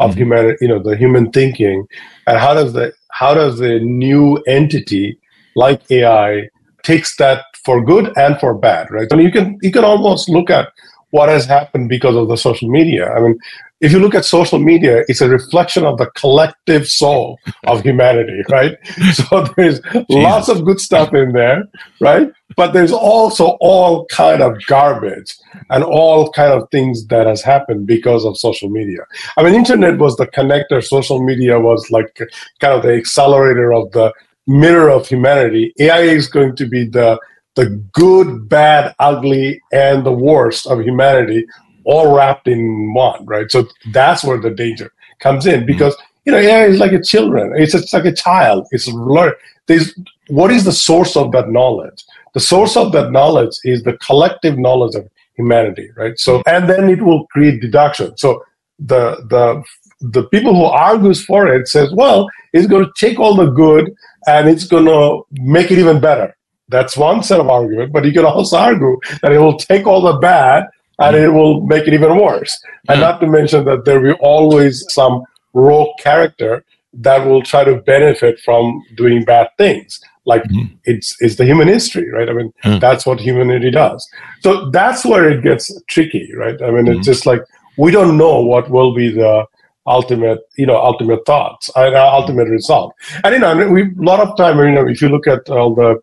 of 0.00 0.10
Mhm. 0.10 0.18
humanity? 0.22 0.56
You 0.62 0.70
know, 0.72 0.80
the 0.82 0.96
human 0.96 1.30
thinking, 1.30 1.86
and 2.26 2.36
how 2.44 2.54
does 2.54 2.72
the 2.72 2.92
how 3.20 3.32
does 3.34 3.54
the 3.60 3.78
new 3.78 4.24
entity 4.58 5.16
like 5.54 5.80
AI 5.98 6.48
takes 6.82 7.14
that 7.22 7.38
for 7.64 7.76
good 7.92 8.06
and 8.16 8.32
for 8.40 8.52
bad, 8.52 8.90
right? 8.90 9.06
I 9.12 9.14
mean, 9.14 9.26
you 9.26 9.32
can 9.38 9.46
you 9.62 9.70
can 9.76 9.84
almost 9.84 10.28
look 10.28 10.50
at 10.50 10.66
what 11.14 11.28
has 11.28 11.46
happened 11.46 11.88
because 11.88 12.16
of 12.16 12.26
the 12.26 12.36
social 12.36 12.68
media. 12.68 13.08
I 13.08 13.20
mean, 13.20 13.38
if 13.80 13.92
you 13.92 14.00
look 14.00 14.16
at 14.16 14.24
social 14.24 14.58
media, 14.58 15.04
it's 15.06 15.20
a 15.20 15.28
reflection 15.28 15.84
of 15.84 15.96
the 15.96 16.06
collective 16.16 16.88
soul 16.88 17.38
of 17.68 17.82
humanity, 17.82 18.42
right? 18.50 18.76
So 19.12 19.44
there's 19.56 19.80
lots 20.08 20.48
of 20.48 20.64
good 20.64 20.80
stuff 20.80 21.14
in 21.14 21.30
there, 21.32 21.62
right? 22.00 22.32
But 22.56 22.72
there's 22.72 22.90
also 22.90 23.56
all 23.60 24.06
kind 24.06 24.42
of 24.42 24.56
garbage 24.66 25.36
and 25.70 25.84
all 25.84 26.32
kind 26.32 26.52
of 26.52 26.68
things 26.72 27.06
that 27.06 27.28
has 27.28 27.42
happened 27.42 27.86
because 27.86 28.24
of 28.24 28.36
social 28.36 28.68
media. 28.68 29.02
I 29.36 29.44
mean, 29.44 29.54
internet 29.54 29.98
was 29.98 30.16
the 30.16 30.26
connector. 30.26 30.82
Social 30.82 31.24
media 31.24 31.60
was 31.60 31.92
like 31.92 32.18
kind 32.60 32.74
of 32.74 32.82
the 32.82 32.94
accelerator 32.94 33.72
of 33.72 33.92
the 33.92 34.12
mirror 34.48 34.90
of 34.90 35.06
humanity. 35.06 35.72
AI 35.78 36.00
is 36.00 36.26
going 36.26 36.56
to 36.56 36.66
be 36.66 36.88
the 36.88 37.20
the 37.54 37.66
good, 37.92 38.48
bad, 38.48 38.94
ugly, 38.98 39.60
and 39.72 40.04
the 40.04 40.12
worst 40.12 40.66
of 40.66 40.80
humanity 40.80 41.46
all 41.84 42.14
wrapped 42.14 42.48
in 42.48 42.92
one, 42.94 43.24
right? 43.26 43.50
So 43.50 43.68
that's 43.92 44.24
where 44.24 44.40
the 44.40 44.50
danger 44.50 44.92
comes 45.20 45.46
in 45.46 45.66
because 45.66 45.96
you 46.24 46.32
know 46.32 46.38
AI 46.38 46.64
is 46.64 46.78
like 46.78 46.92
a 46.92 47.02
children. 47.02 47.52
It's, 47.56 47.74
it's 47.74 47.92
like 47.92 48.06
a 48.06 48.12
child. 48.12 48.66
It's 48.70 48.88
learn. 48.88 49.32
There's 49.66 49.94
what 50.28 50.50
is 50.50 50.64
the 50.64 50.72
source 50.72 51.16
of 51.16 51.32
that 51.32 51.50
knowledge? 51.50 52.04
The 52.32 52.40
source 52.40 52.76
of 52.76 52.92
that 52.92 53.12
knowledge 53.12 53.56
is 53.64 53.82
the 53.82 53.96
collective 53.98 54.58
knowledge 54.58 54.94
of 54.94 55.08
humanity, 55.36 55.90
right? 55.96 56.18
So 56.18 56.42
and 56.46 56.68
then 56.68 56.88
it 56.88 57.02
will 57.02 57.26
create 57.26 57.60
deduction. 57.60 58.16
So 58.16 58.42
the 58.78 59.24
the 59.28 59.62
the 60.00 60.24
people 60.28 60.54
who 60.54 60.64
argues 60.64 61.24
for 61.24 61.48
it 61.48 61.68
says, 61.68 61.92
well, 61.92 62.28
it's 62.52 62.66
going 62.66 62.84
to 62.84 62.92
take 62.96 63.18
all 63.18 63.34
the 63.34 63.46
good 63.46 63.94
and 64.26 64.48
it's 64.48 64.66
going 64.66 64.84
to 64.84 65.24
make 65.32 65.70
it 65.70 65.78
even 65.78 66.00
better. 66.00 66.36
That's 66.68 66.96
one 66.96 67.22
set 67.22 67.40
of 67.40 67.48
argument, 67.48 67.92
but 67.92 68.04
you 68.04 68.12
can 68.12 68.24
also 68.24 68.56
argue 68.56 68.98
that 69.22 69.32
it 69.32 69.38
will 69.38 69.58
take 69.58 69.86
all 69.86 70.00
the 70.00 70.14
bad 70.14 70.66
and 70.98 71.16
it 71.16 71.28
will 71.28 71.60
make 71.66 71.86
it 71.86 71.94
even 71.94 72.16
worse. 72.18 72.56
And 72.88 73.00
not 73.00 73.20
to 73.20 73.26
mention 73.26 73.64
that 73.66 73.84
there 73.84 74.00
will 74.00 74.16
always 74.20 74.84
some 74.90 75.22
rogue 75.52 75.96
character 75.98 76.64
that 76.94 77.26
will 77.26 77.42
try 77.42 77.64
to 77.64 77.76
benefit 77.82 78.38
from 78.44 78.82
doing 78.96 79.24
bad 79.24 79.48
things. 79.58 80.00
Like 80.26 80.44
Mhm. 80.44 80.70
it's 80.84 81.16
it's 81.20 81.36
the 81.36 81.44
human 81.44 81.68
history, 81.68 82.10
right? 82.10 82.28
I 82.30 82.32
mean, 82.32 82.52
Yeah. 82.64 82.78
that's 82.78 83.04
what 83.04 83.20
humanity 83.20 83.70
does. 83.70 84.08
So 84.40 84.70
that's 84.70 85.04
where 85.04 85.28
it 85.28 85.42
gets 85.42 85.64
tricky, 85.88 86.30
right? 86.36 86.60
I 86.62 86.70
mean, 86.70 86.86
it's 86.88 87.06
just 87.06 87.26
like 87.26 87.42
we 87.76 87.90
don't 87.90 88.16
know 88.16 88.40
what 88.40 88.70
will 88.70 88.94
be 88.94 89.10
the 89.10 89.44
ultimate, 89.86 90.38
you 90.56 90.64
know, 90.66 90.76
ultimate 90.76 91.26
thoughts, 91.26 91.70
uh, 91.76 91.90
ultimate 92.20 92.48
result. 92.48 92.94
And 93.22 93.34
you 93.34 93.40
know, 93.40 93.54
we 93.68 93.82
a 93.82 93.90
lot 94.10 94.20
of 94.20 94.34
time, 94.36 94.58
you 94.58 94.70
know, 94.70 94.88
if 94.88 95.02
you 95.02 95.08
look 95.10 95.26
at 95.26 95.50
all 95.50 95.74
the, 95.74 96.00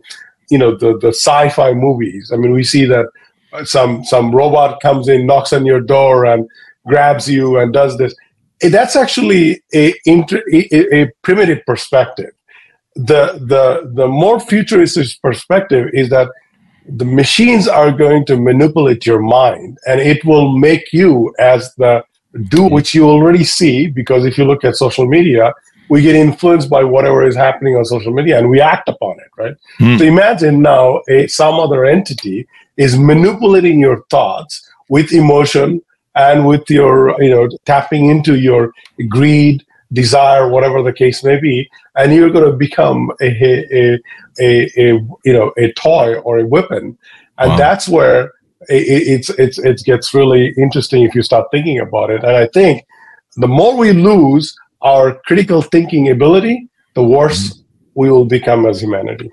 you 0.51 0.57
know, 0.57 0.75
the 0.75 0.97
the 0.97 1.09
sci-fi 1.09 1.73
movies, 1.73 2.31
I 2.33 2.37
mean, 2.37 2.51
we 2.51 2.63
see 2.63 2.85
that 2.85 3.05
some 3.63 4.03
some 4.03 4.35
robot 4.35 4.81
comes 4.81 5.07
in, 5.07 5.25
knocks 5.25 5.53
on 5.53 5.65
your 5.65 5.81
door, 5.81 6.25
and 6.25 6.47
grabs 6.85 7.29
you 7.29 7.57
and 7.57 7.73
does 7.73 7.97
this. 7.97 8.13
Eh, 8.61 8.69
That's 8.69 8.95
actually 8.95 9.63
a, 9.73 9.93
a, 10.07 11.01
a 11.01 11.11
primitive 11.23 11.65
perspective. 11.65 12.31
The 12.95 13.23
the 13.53 13.91
the 13.95 14.07
more 14.07 14.39
futuristic 14.39 15.07
perspective 15.21 15.89
is 15.93 16.09
that 16.09 16.27
the 16.85 17.05
machines 17.05 17.67
are 17.67 17.91
going 17.91 18.25
to 18.25 18.35
manipulate 18.37 19.05
your 19.05 19.21
mind, 19.21 19.77
and 19.87 20.01
it 20.01 20.23
will 20.25 20.57
make 20.57 20.91
you 20.91 21.33
as 21.39 21.73
the 21.75 22.03
do 22.49 22.63
which 22.63 22.93
you 22.93 23.09
already 23.09 23.43
see 23.43 23.87
because 23.87 24.25
if 24.25 24.37
you 24.37 24.45
look 24.45 24.63
at 24.63 24.75
social 24.75 25.05
media 25.05 25.53
we 25.91 25.97
get 26.07 26.15
influenced 26.27 26.69
by 26.75 26.83
whatever 26.95 27.19
is 27.31 27.35
happening 27.45 27.73
on 27.77 27.83
social 27.95 28.13
media 28.19 28.35
and 28.39 28.47
we 28.53 28.59
act 28.73 28.87
upon 28.95 29.13
it 29.25 29.31
right 29.41 29.55
Hmm. 29.79 29.97
so 29.97 30.03
imagine 30.15 30.55
now 30.73 30.85
a 31.15 31.17
some 31.39 31.55
other 31.65 31.81
entity 31.95 32.37
is 32.85 32.91
manipulating 33.11 33.77
your 33.87 33.97
thoughts 34.13 34.53
with 34.95 35.07
emotion 35.21 35.67
and 36.27 36.37
with 36.51 36.65
your 36.77 36.93
you 37.23 37.31
know 37.33 37.45
tapping 37.71 38.03
into 38.13 38.33
your 38.47 38.63
greed 39.17 39.57
desire 40.01 40.43
whatever 40.53 40.79
the 40.87 40.93
case 41.03 41.19
may 41.29 41.37
be 41.49 41.55
and 41.97 42.07
you're 42.15 42.33
going 42.37 42.49
to 42.51 42.57
become 42.67 42.99
a 43.27 43.29
a, 43.49 43.99
a, 44.47 44.47
a 44.83 44.85
you 45.27 45.33
know 45.37 45.47
a 45.65 45.67
toy 45.87 46.07
or 46.27 46.33
a 46.39 46.45
weapon 46.55 46.83
and 47.41 47.49
Wow. 47.51 47.57
that's 47.63 47.85
where 47.95 48.19
it, 48.77 48.83
it's 49.13 49.29
it's 49.43 49.57
it 49.71 49.77
gets 49.91 50.07
really 50.19 50.43
interesting 50.65 50.99
if 51.07 51.13
you 51.17 51.23
start 51.31 51.45
thinking 51.53 51.79
about 51.87 52.09
it 52.15 52.21
and 52.27 52.35
i 52.45 52.47
think 52.57 52.75
the 53.43 53.51
more 53.59 53.73
we 53.83 53.89
lose 54.11 54.47
our 54.81 55.19
critical 55.25 55.61
thinking 55.61 56.09
ability 56.09 56.67
the 56.95 57.03
worse 57.03 57.63
we 57.95 58.09
will 58.11 58.25
become 58.25 58.65
as 58.65 58.81
humanity 58.81 59.29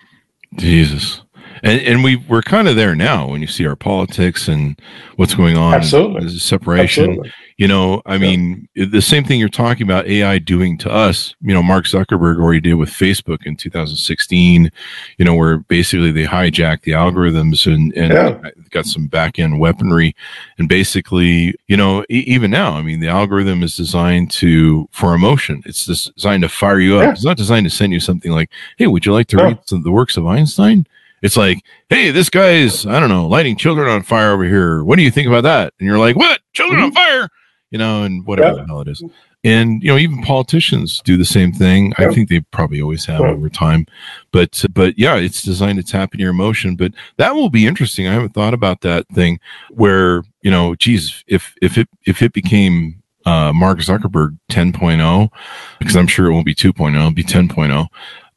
Jesus. 0.56 1.22
And 1.62 1.80
and 1.82 2.04
we 2.04 2.16
we're 2.16 2.42
kind 2.42 2.68
of 2.68 2.76
there 2.76 2.94
now 2.94 3.28
when 3.28 3.40
you 3.40 3.46
see 3.46 3.66
our 3.66 3.76
politics 3.76 4.48
and 4.48 4.78
what's 5.16 5.34
going 5.34 5.56
on. 5.56 5.74
Absolutely. 5.74 6.28
Separation. 6.38 7.04
Absolutely. 7.10 7.32
You 7.56 7.66
know, 7.66 8.02
I 8.06 8.14
Yeah. 8.14 8.18
mean, 8.18 8.68
the 8.76 9.02
same 9.02 9.24
thing 9.24 9.40
you're 9.40 9.48
talking 9.48 9.84
about 9.84 10.06
AI 10.06 10.38
doing 10.38 10.78
to 10.78 10.90
us. 10.92 11.34
You 11.40 11.52
know, 11.54 11.62
Mark 11.62 11.86
Zuckerberg 11.86 12.38
already 12.40 12.60
did 12.60 12.74
with 12.74 12.88
Facebook 12.90 13.44
in 13.46 13.56
2016. 13.56 14.70
You 15.18 15.24
know, 15.24 15.34
where 15.34 15.58
basically 15.58 16.12
they 16.12 16.24
hijacked 16.24 16.82
the 16.82 16.92
algorithms 16.92 17.66
and 17.72 17.92
and 17.94 18.12
Yeah. 18.12 18.50
got 18.70 18.86
some 18.86 19.06
back 19.08 19.38
end 19.40 19.58
weaponry, 19.58 20.14
and 20.58 20.68
basically, 20.68 21.54
you 21.66 21.76
know, 21.76 22.04
e- 22.10 22.24
even 22.28 22.50
now, 22.52 22.74
I 22.74 22.82
mean, 22.82 23.00
the 23.00 23.08
algorithm 23.08 23.62
is 23.64 23.76
designed 23.76 24.30
to 24.32 24.88
for 24.92 25.14
emotion. 25.14 25.62
It's 25.66 25.84
designed 25.84 26.42
to 26.42 26.48
fire 26.48 26.78
you 26.80 26.96
up. 26.98 27.02
Yeah. 27.04 27.10
It's 27.10 27.24
not 27.24 27.36
designed 27.36 27.66
to 27.66 27.70
send 27.74 27.92
you 27.92 28.00
something 28.00 28.30
like, 28.30 28.50
"Hey, 28.76 28.86
would 28.86 29.04
you 29.04 29.12
like 29.12 29.26
to 29.28 29.36
read 29.36 29.58
some 29.66 29.78
of 29.78 29.84
the 29.84 29.90
works 29.90 30.16
of 30.16 30.26
Einstein?" 30.26 30.86
It's 31.22 31.36
like, 31.36 31.62
hey, 31.88 32.10
this 32.10 32.30
guy's, 32.30 32.86
I 32.86 33.00
don't 33.00 33.08
know, 33.08 33.26
lighting 33.26 33.56
children 33.56 33.88
on 33.88 34.02
fire 34.02 34.30
over 34.32 34.44
here. 34.44 34.84
What 34.84 34.96
do 34.96 35.02
you 35.02 35.10
think 35.10 35.26
about 35.28 35.42
that? 35.44 35.74
And 35.78 35.86
you're 35.88 35.98
like, 35.98 36.16
what? 36.16 36.40
Children 36.52 36.80
on 36.80 36.92
fire? 36.92 37.28
You 37.70 37.78
know, 37.78 38.02
and 38.04 38.24
whatever 38.26 38.56
Yeah. 38.56 38.62
the 38.62 38.66
hell 38.66 38.80
it 38.80 38.88
is. 38.88 39.02
And, 39.44 39.82
you 39.82 39.88
know, 39.92 39.98
even 39.98 40.22
politicians 40.22 41.00
do 41.04 41.16
the 41.16 41.24
same 41.24 41.52
thing. 41.52 41.92
I 41.98 42.12
think 42.12 42.28
they 42.28 42.40
probably 42.50 42.80
always 42.82 43.04
have 43.06 43.20
Yeah. 43.20 43.28
over 43.28 43.48
time. 43.48 43.86
But, 44.32 44.64
but 44.72 44.98
yeah, 44.98 45.16
it's 45.16 45.42
designed 45.42 45.78
to 45.78 45.84
tap 45.84 46.12
into 46.14 46.22
your 46.22 46.30
emotion. 46.32 46.76
But 46.76 46.92
that 47.18 47.34
will 47.34 47.50
be 47.50 47.66
interesting. 47.66 48.06
I 48.08 48.12
haven't 48.14 48.34
thought 48.34 48.54
about 48.54 48.80
that 48.80 49.06
thing 49.14 49.38
where, 49.70 50.22
you 50.42 50.50
know, 50.50 50.74
geez, 50.74 51.22
if, 51.28 51.54
if 51.62 51.78
it, 51.78 51.88
if 52.06 52.20
it 52.22 52.32
became, 52.32 53.02
uh, 53.26 53.52
Mark 53.52 53.78
Zuckerberg 53.80 54.38
10.0, 54.50 55.28
because 55.78 55.96
I'm 55.96 56.06
sure 56.06 56.26
it 56.26 56.32
won't 56.32 56.46
be 56.46 56.54
2.0, 56.54 56.94
it'll 56.96 57.10
be 57.10 57.22
10.0 57.24 57.86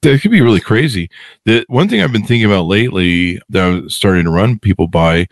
that 0.01 0.21
could 0.21 0.31
be 0.31 0.41
really 0.41 0.59
crazy. 0.59 1.09
The 1.45 1.63
one 1.67 1.87
thing 1.87 2.01
I've 2.01 2.11
been 2.11 2.25
thinking 2.25 2.45
about 2.45 2.65
lately 2.65 3.39
that 3.49 3.63
I'm 3.63 3.89
starting 3.89 4.25
to 4.25 4.31
run 4.31 4.59
people 4.59 4.87
by 4.87 5.27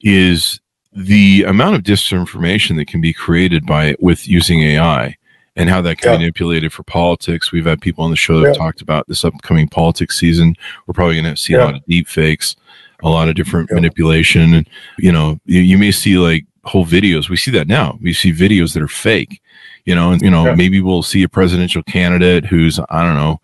is 0.00 0.60
the 0.92 1.44
amount 1.44 1.76
of 1.76 1.82
disinformation 1.82 2.76
that 2.76 2.86
can 2.86 3.00
be 3.00 3.12
created 3.12 3.66
by 3.66 3.96
with 4.00 4.26
using 4.28 4.62
AI 4.62 5.16
and 5.56 5.68
how 5.68 5.80
that 5.82 5.98
can 5.98 6.12
Yeah. 6.12 6.16
be 6.16 6.22
manipulated 6.22 6.72
for 6.72 6.82
politics. 6.84 7.52
We've 7.52 7.66
had 7.66 7.80
people 7.80 8.04
on 8.04 8.10
the 8.10 8.16
show 8.16 8.40
that 8.40 8.48
have 8.48 8.56
talked 8.56 8.80
about 8.80 9.06
this 9.08 9.24
upcoming 9.24 9.68
politics 9.68 10.18
season. 10.18 10.56
We're 10.86 10.94
probably 10.94 11.20
going 11.20 11.34
to 11.34 11.40
see 11.40 11.54
a 11.54 11.58
lot 11.64 11.74
of 11.74 11.84
deep 11.86 12.08
fakes, 12.08 12.56
a 13.02 13.08
lot 13.08 13.28
of 13.28 13.34
different 13.34 13.68
Yeah. 13.70 13.76
manipulation, 13.76 14.54
and 14.54 14.68
you 14.98 15.12
know, 15.12 15.38
you, 15.44 15.60
you 15.60 15.78
may 15.78 15.90
see 15.90 16.16
like 16.18 16.46
whole 16.64 16.86
videos. 16.86 17.28
We 17.28 17.36
see 17.36 17.50
that 17.52 17.68
now. 17.68 17.98
We 18.00 18.12
see 18.14 18.32
videos 18.32 18.72
that 18.72 18.82
are 18.82 18.88
fake. 18.88 19.40
You 19.84 19.94
know, 19.94 20.12
and 20.12 20.22
you 20.22 20.30
know, 20.30 20.46
Yeah. 20.46 20.54
maybe 20.54 20.80
we'll 20.80 21.02
see 21.02 21.22
a 21.24 21.28
presidential 21.28 21.82
candidate 21.82 22.46
who's 22.46 22.80
I 22.88 23.04
don't 23.04 23.16
know 23.16 23.40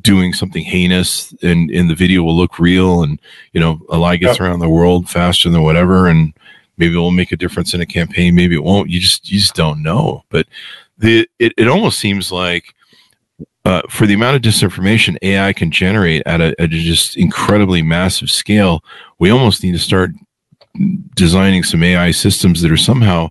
doing 0.00 0.32
something 0.32 0.62
heinous 0.62 1.32
and, 1.42 1.70
and 1.70 1.90
the 1.90 1.94
video 1.94 2.22
will 2.22 2.36
look 2.36 2.58
real 2.58 3.02
and 3.02 3.20
you 3.52 3.60
know 3.60 3.80
a 3.90 3.98
lie 3.98 4.16
gets 4.16 4.40
around 4.40 4.60
the 4.60 4.68
world 4.68 5.08
faster 5.08 5.48
than 5.48 5.62
whatever 5.62 6.06
and 6.06 6.32
maybe 6.76 6.94
it 6.94 6.98
will 6.98 7.10
make 7.10 7.32
a 7.32 7.36
difference 7.36 7.74
in 7.74 7.80
a 7.80 7.86
campaign 7.86 8.34
maybe 8.34 8.54
it 8.54 8.64
won't 8.64 8.90
you 8.90 9.00
just 9.00 9.30
you 9.30 9.38
just 9.38 9.54
don't 9.54 9.82
know 9.82 10.24
but 10.30 10.46
the 10.98 11.28
it, 11.38 11.52
it 11.56 11.68
almost 11.68 11.98
seems 11.98 12.30
like 12.30 12.74
uh, 13.64 13.82
for 13.90 14.06
the 14.06 14.14
amount 14.14 14.36
of 14.36 14.42
disinformation 14.42 15.16
AI 15.22 15.52
can 15.52 15.70
generate 15.70 16.22
at 16.26 16.40
a, 16.40 16.54
at 16.60 16.72
a 16.72 16.78
just 16.78 17.16
incredibly 17.16 17.82
massive 17.82 18.30
scale, 18.30 18.82
we 19.18 19.30
almost 19.30 19.62
need 19.62 19.72
to 19.72 19.78
start 19.78 20.10
designing 21.14 21.62
some 21.62 21.82
AI 21.82 22.10
systems 22.10 22.62
that 22.62 22.72
are 22.72 22.76
somehow 22.76 23.28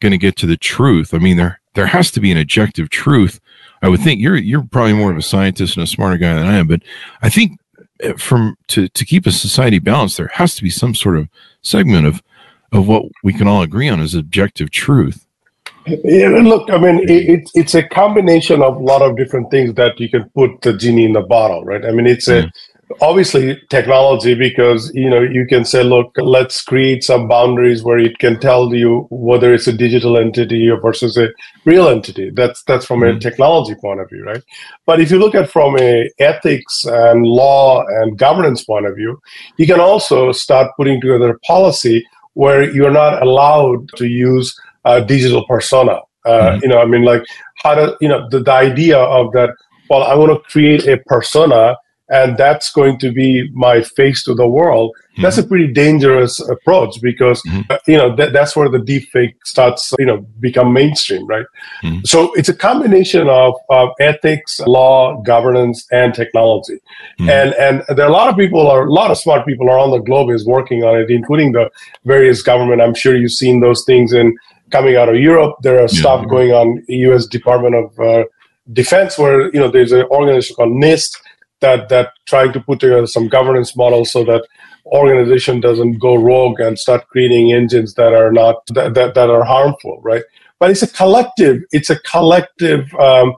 going 0.00 0.12
to 0.12 0.18
get 0.18 0.36
to 0.36 0.46
the 0.46 0.56
truth. 0.56 1.14
I 1.14 1.18
mean, 1.18 1.36
there 1.36 1.60
there 1.74 1.86
has 1.86 2.10
to 2.12 2.20
be 2.20 2.30
an 2.30 2.38
objective 2.38 2.90
truth. 2.90 3.40
I 3.82 3.88
would 3.88 4.00
think 4.00 4.20
you're 4.20 4.36
you're 4.36 4.64
probably 4.64 4.92
more 4.92 5.10
of 5.10 5.16
a 5.16 5.22
scientist 5.22 5.76
and 5.76 5.84
a 5.84 5.86
smarter 5.86 6.16
guy 6.16 6.34
than 6.34 6.46
I 6.46 6.56
am, 6.56 6.68
but 6.68 6.82
I 7.20 7.28
think 7.28 7.58
uh, 8.02 8.14
from 8.14 8.56
to 8.68 8.88
to 8.88 9.04
keep 9.04 9.26
a 9.26 9.32
society 9.32 9.78
balanced, 9.78 10.16
there 10.16 10.30
has 10.34 10.54
to 10.54 10.62
be 10.62 10.70
some 10.70 10.94
sort 10.94 11.16
of 11.16 11.28
segment 11.62 12.06
of 12.06 12.22
of 12.72 12.88
what 12.88 13.04
we 13.22 13.32
can 13.32 13.48
all 13.48 13.62
agree 13.62 13.88
on 13.88 14.00
as 14.00 14.14
objective 14.14 14.70
truth. 14.70 15.26
Yeah, 15.86 16.28
look, 16.28 16.70
I 16.70 16.78
mean, 16.78 17.00
it, 17.08 17.50
it's 17.54 17.74
a 17.74 17.82
combination 17.82 18.62
of 18.62 18.76
a 18.76 18.78
lot 18.78 19.02
of 19.02 19.16
different 19.16 19.50
things 19.50 19.74
that 19.74 19.98
you 19.98 20.08
can 20.08 20.30
put 20.30 20.60
the 20.60 20.74
genie 20.74 21.04
in 21.04 21.12
the 21.12 21.22
bottle, 21.22 21.64
right? 21.64 21.84
I 21.84 21.90
mean, 21.90 22.06
it's 22.06 22.28
a 22.28 22.50
obviously 23.00 23.60
technology 23.70 24.34
because 24.34 24.92
you 24.94 25.08
know 25.08 25.20
you 25.20 25.46
can 25.46 25.64
say 25.64 25.82
look 25.82 26.12
let's 26.16 26.62
create 26.62 27.02
some 27.02 27.28
boundaries 27.28 27.82
where 27.82 27.98
it 27.98 28.18
can 28.18 28.38
tell 28.38 28.74
you 28.74 29.06
whether 29.10 29.52
it's 29.54 29.66
a 29.66 29.72
digital 29.72 30.16
entity 30.16 30.68
versus 30.82 31.16
a 31.16 31.28
real 31.64 31.88
entity 31.88 32.30
that's 32.30 32.62
that's 32.64 32.84
from 32.84 33.00
mm-hmm. 33.00 33.16
a 33.16 33.20
technology 33.20 33.74
point 33.74 34.00
of 34.00 34.08
view 34.08 34.24
right 34.24 34.42
but 34.86 35.00
if 35.00 35.10
you 35.10 35.18
look 35.18 35.34
at 35.34 35.50
from 35.50 35.78
a 35.78 36.10
ethics 36.18 36.84
and 36.84 37.26
law 37.26 37.84
and 37.86 38.18
governance 38.18 38.64
point 38.64 38.86
of 38.86 38.94
view 38.96 39.20
you 39.56 39.66
can 39.66 39.80
also 39.80 40.32
start 40.32 40.70
putting 40.76 41.00
together 41.00 41.30
a 41.30 41.38
policy 41.40 42.04
where 42.34 42.62
you're 42.72 42.90
not 42.90 43.22
allowed 43.22 43.88
to 43.96 44.06
use 44.06 44.58
a 44.84 45.04
digital 45.04 45.46
persona 45.46 46.00
uh, 46.24 46.30
mm-hmm. 46.30 46.60
you 46.62 46.68
know 46.68 46.78
i 46.78 46.84
mean 46.84 47.04
like 47.04 47.24
how 47.62 47.74
to 47.74 47.96
you 48.00 48.08
know 48.08 48.28
the, 48.30 48.40
the 48.40 48.52
idea 48.52 48.98
of 48.98 49.32
that 49.32 49.50
well 49.88 50.02
i 50.04 50.14
want 50.14 50.32
to 50.32 50.50
create 50.50 50.86
a 50.86 50.96
persona 51.06 51.76
and 52.12 52.36
that's 52.36 52.70
going 52.70 52.98
to 52.98 53.10
be 53.10 53.50
my 53.52 53.80
face 53.82 54.22
to 54.22 54.34
the 54.34 54.46
world 54.46 54.94
mm-hmm. 54.94 55.22
that's 55.22 55.38
a 55.38 55.42
pretty 55.42 55.66
dangerous 55.66 56.38
approach 56.48 57.00
because 57.00 57.42
mm-hmm. 57.42 57.60
uh, 57.70 57.78
you 57.88 57.96
know 57.96 58.14
th- 58.14 58.32
that's 58.32 58.54
where 58.54 58.68
the 58.68 58.78
deep 58.78 59.08
fake 59.10 59.34
starts 59.44 59.92
you 59.98 60.06
know 60.06 60.18
become 60.38 60.72
mainstream 60.72 61.26
right 61.26 61.46
mm-hmm. 61.82 62.00
so 62.04 62.32
it's 62.34 62.48
a 62.48 62.54
combination 62.54 63.28
of, 63.28 63.54
of 63.70 63.88
ethics 63.98 64.60
law 64.60 65.20
governance 65.22 65.86
and 65.90 66.14
technology 66.14 66.78
mm-hmm. 67.18 67.30
and 67.30 67.54
and 67.54 67.82
there 67.96 68.06
are 68.06 68.10
a 68.10 68.12
lot 68.20 68.28
of 68.28 68.36
people 68.36 68.68
are 68.68 68.86
a 68.86 68.92
lot 68.92 69.10
of 69.10 69.18
smart 69.18 69.46
people 69.46 69.68
around 69.68 69.90
the 69.90 69.98
globe 69.98 70.30
is 70.30 70.46
working 70.46 70.84
on 70.84 70.96
it 71.00 71.10
including 71.10 71.52
the 71.52 71.68
various 72.04 72.42
government 72.42 72.82
i'm 72.82 72.94
sure 72.94 73.16
you've 73.16 73.32
seen 73.32 73.60
those 73.60 73.84
things 73.84 74.12
in 74.12 74.36
coming 74.70 74.96
out 74.96 75.08
of 75.08 75.16
europe 75.16 75.56
there 75.62 75.78
are 75.78 75.90
yeah. 75.92 76.00
stuff 76.00 76.28
going 76.28 76.52
on 76.52 76.84
us 76.88 77.26
department 77.26 77.74
of 77.74 78.00
uh, 78.00 78.24
defense 78.72 79.18
where 79.18 79.52
you 79.52 79.60
know 79.60 79.70
there's 79.70 79.92
an 79.92 80.04
organization 80.04 80.54
called 80.56 80.72
nist 80.72 81.21
that 81.62 81.88
that 81.88 82.12
trying 82.26 82.52
to 82.52 82.60
put 82.60 82.80
together 82.80 83.06
some 83.06 83.28
governance 83.28 83.74
models 83.74 84.12
so 84.12 84.22
that 84.24 84.46
organization 84.86 85.60
doesn't 85.60 85.98
go 85.98 86.14
rogue 86.14 86.60
and 86.60 86.78
start 86.78 87.08
creating 87.08 87.52
engines 87.52 87.94
that 87.94 88.12
are 88.12 88.32
not 88.32 88.56
that, 88.66 88.94
that, 88.94 89.14
that 89.14 89.30
are 89.30 89.44
harmful 89.44 89.98
right? 90.02 90.24
But 90.58 90.70
it's 90.70 90.82
a 90.82 90.88
collective 90.88 91.62
it's 91.72 91.90
a 91.90 91.98
collective 92.00 92.92
um, 92.96 93.34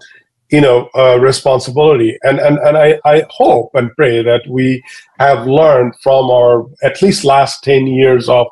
you 0.50 0.61
know 0.61 0.88
uh, 0.95 1.19
responsibility. 1.21 2.19
And 2.23 2.38
and, 2.38 2.59
and 2.59 2.76
I, 2.76 3.00
I 3.04 3.25
hope 3.31 3.71
and 3.75 3.95
pray 3.97 4.23
that 4.23 4.43
we 4.49 4.83
have 5.19 5.47
learned 5.47 5.95
from 6.02 6.31
our 6.31 6.66
at 6.83 7.00
least 7.02 7.25
last 7.25 7.64
10 7.64 7.87
years 7.87 8.28
of 8.28 8.47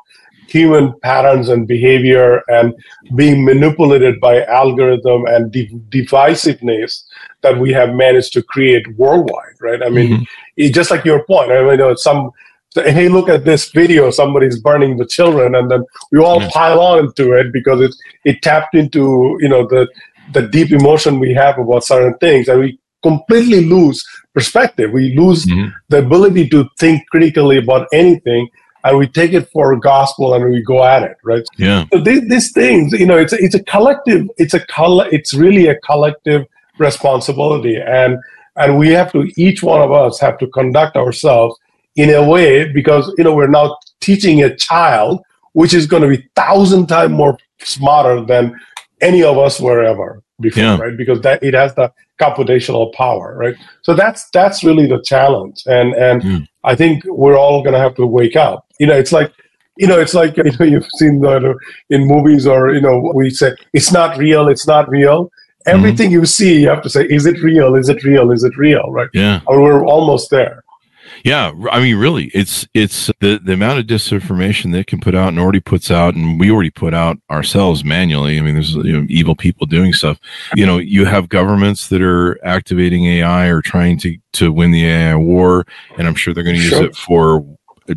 human 0.47 0.93
patterns 1.01 1.49
and 1.49 1.67
behavior 1.67 2.41
and 2.47 2.73
being 3.15 3.43
manipulated 3.43 4.19
by 4.19 4.43
algorithm 4.45 5.25
and 5.25 5.51
de- 5.51 5.69
divisiveness 5.89 7.03
that 7.41 7.57
we 7.57 7.71
have 7.71 7.93
managed 7.93 8.33
to 8.33 8.43
create 8.43 8.85
worldwide, 8.97 9.55
right? 9.61 9.83
I 9.83 9.89
mean, 9.89 10.11
mm-hmm. 10.11 10.23
it, 10.57 10.73
just 10.73 10.91
like 10.91 11.05
your 11.05 11.25
point, 11.25 11.51
I 11.51 11.61
mean, 11.61 11.71
you 11.71 11.77
know, 11.77 11.95
some 11.95 12.31
hey, 12.75 13.07
look 13.07 13.29
at 13.29 13.45
this 13.45 13.69
video, 13.69 14.09
somebody's 14.09 14.59
burning 14.59 14.97
the 14.97 15.05
children, 15.05 15.55
and 15.55 15.69
then 15.69 15.85
we 16.11 16.19
all 16.19 16.41
pile 16.49 16.79
on 16.79 17.13
to 17.13 17.33
it 17.33 17.53
because 17.53 17.81
it 17.81 17.95
it 18.25 18.41
tapped 18.41 18.75
into 18.75 19.37
you 19.39 19.49
know 19.49 19.67
the 19.67 19.87
the 20.33 20.47
deep 20.47 20.71
emotion 20.71 21.19
we 21.19 21.33
have 21.33 21.57
about 21.57 21.83
certain 21.83 22.17
things, 22.17 22.47
and 22.47 22.59
we 22.59 22.79
completely 23.03 23.65
lose 23.65 24.03
perspective. 24.33 24.91
We 24.91 25.15
lose 25.15 25.45
mm-hmm. 25.45 25.69
the 25.89 25.99
ability 25.99 26.49
to 26.49 26.67
think 26.79 27.07
critically 27.09 27.57
about 27.57 27.87
anything. 27.93 28.49
And 28.83 28.97
we 28.97 29.07
take 29.07 29.33
it 29.33 29.49
for 29.51 29.75
gospel 29.77 30.33
and 30.33 30.43
we 30.51 30.61
go 30.61 30.83
at 30.83 31.03
it, 31.03 31.17
right? 31.23 31.43
Yeah. 31.57 31.85
So 31.93 32.01
these, 32.01 32.27
these 32.27 32.51
things, 32.51 32.91
you 32.91 33.05
know, 33.05 33.17
it's 33.17 33.31
a, 33.31 33.37
it's 33.37 33.55
a 33.55 33.63
collective. 33.63 34.29
It's 34.37 34.53
a 34.53 34.65
color. 34.65 35.07
It's 35.11 35.33
really 35.33 35.67
a 35.67 35.79
collective 35.79 36.45
responsibility 36.77 37.77
and 37.77 38.17
and 38.55 38.77
we 38.77 38.89
have 38.89 39.11
to 39.11 39.31
each 39.37 39.63
one 39.63 39.81
of 39.81 39.91
us 39.91 40.19
have 40.19 40.37
to 40.39 40.47
conduct 40.47 40.95
ourselves 40.95 41.57
in 41.95 42.09
a 42.09 42.27
way 42.27 42.71
because 42.71 43.13
you 43.17 43.23
know 43.23 43.33
we're 43.33 43.47
now 43.47 43.77
teaching 43.99 44.43
a 44.43 44.55
child 44.55 45.21
which 45.53 45.73
is 45.73 45.85
going 45.85 46.01
to 46.01 46.09
be 46.09 46.27
thousand 46.35 46.87
times 46.87 47.11
more 47.11 47.37
smarter 47.59 48.25
than 48.25 48.59
any 49.01 49.23
of 49.23 49.37
us 49.37 49.59
were 49.59 49.83
ever 49.83 50.23
before 50.39 50.63
yeah. 50.63 50.77
right 50.77 50.97
because 50.97 51.21
that 51.21 51.41
it 51.43 51.53
has 51.53 51.75
the 51.75 51.91
computational 52.19 52.91
power 52.93 53.35
right 53.37 53.55
so 53.83 53.93
that's 53.93 54.29
that's 54.31 54.63
really 54.63 54.87
the 54.87 55.01
challenge 55.03 55.61
and 55.67 55.93
and 55.93 56.21
mm. 56.21 56.47
i 56.63 56.75
think 56.75 57.03
we're 57.05 57.37
all 57.37 57.61
going 57.61 57.73
to 57.73 57.79
have 57.79 57.95
to 57.95 58.05
wake 58.05 58.35
up 58.35 58.62
you 58.79 58.87
know 58.87 58.95
it's 58.95 59.11
like 59.11 59.31
you 59.77 59.87
know 59.87 59.99
it's 59.99 60.13
like 60.13 60.35
you 60.37 60.43
know 60.59 60.65
you've 60.65 60.87
seen 60.97 61.21
that 61.21 61.43
in 61.89 62.07
movies 62.07 62.47
or 62.47 62.73
you 62.73 62.81
know 62.81 63.11
we 63.13 63.29
say 63.29 63.55
it's 63.73 63.91
not 63.91 64.17
real 64.17 64.47
it's 64.47 64.67
not 64.67 64.89
real 64.89 65.31
everything 65.65 66.07
mm-hmm. 66.09 66.19
you 66.19 66.25
see, 66.25 66.61
you 66.61 66.69
have 66.69 66.81
to 66.83 66.89
say, 66.89 67.05
is 67.05 67.25
it 67.25 67.41
real? 67.41 67.75
Is 67.75 67.89
it 67.89 68.03
real? 68.03 68.31
Is 68.31 68.43
it 68.43 68.57
real? 68.57 68.91
Right? 68.91 69.09
Yeah. 69.13 69.41
Or 69.47 69.61
we're 69.61 69.85
almost 69.85 70.29
there. 70.29 70.63
Yeah, 71.23 71.53
I 71.71 71.79
mean, 71.79 71.95
really, 71.97 72.25
it's 72.33 72.67
it's 72.73 73.09
the 73.21 73.39
the 73.41 73.53
amount 73.53 73.79
of 73.79 73.85
disinformation 73.85 74.73
that 74.73 74.87
can 74.87 74.99
put 74.99 75.15
out 75.15 75.29
and 75.29 75.39
already 75.39 75.61
puts 75.61 75.89
out, 75.89 76.15
and 76.15 76.37
we 76.37 76.51
already 76.51 76.69
put 76.69 76.93
out 76.93 77.17
ourselves 77.29 77.85
manually. 77.85 78.37
I 78.37 78.41
mean, 78.41 78.55
there's 78.55 78.75
you 78.75 78.99
know, 78.99 79.05
evil 79.09 79.35
people 79.35 79.65
doing 79.65 79.93
stuff. 79.93 80.19
You 80.55 80.65
know, 80.65 80.79
you 80.79 81.05
have 81.05 81.29
governments 81.29 81.87
that 81.89 82.01
are 82.01 82.43
activating 82.45 83.05
AI 83.05 83.47
or 83.47 83.61
trying 83.61 83.97
to 83.99 84.17
to 84.33 84.51
win 84.51 84.71
the 84.71 84.85
AI 84.85 85.15
war, 85.15 85.65
and 85.97 86.07
I'm 86.07 86.15
sure 86.15 86.33
they're 86.33 86.43
going 86.43 86.57
to 86.57 86.61
use 86.61 86.73
it 86.73 86.95
for 86.95 87.45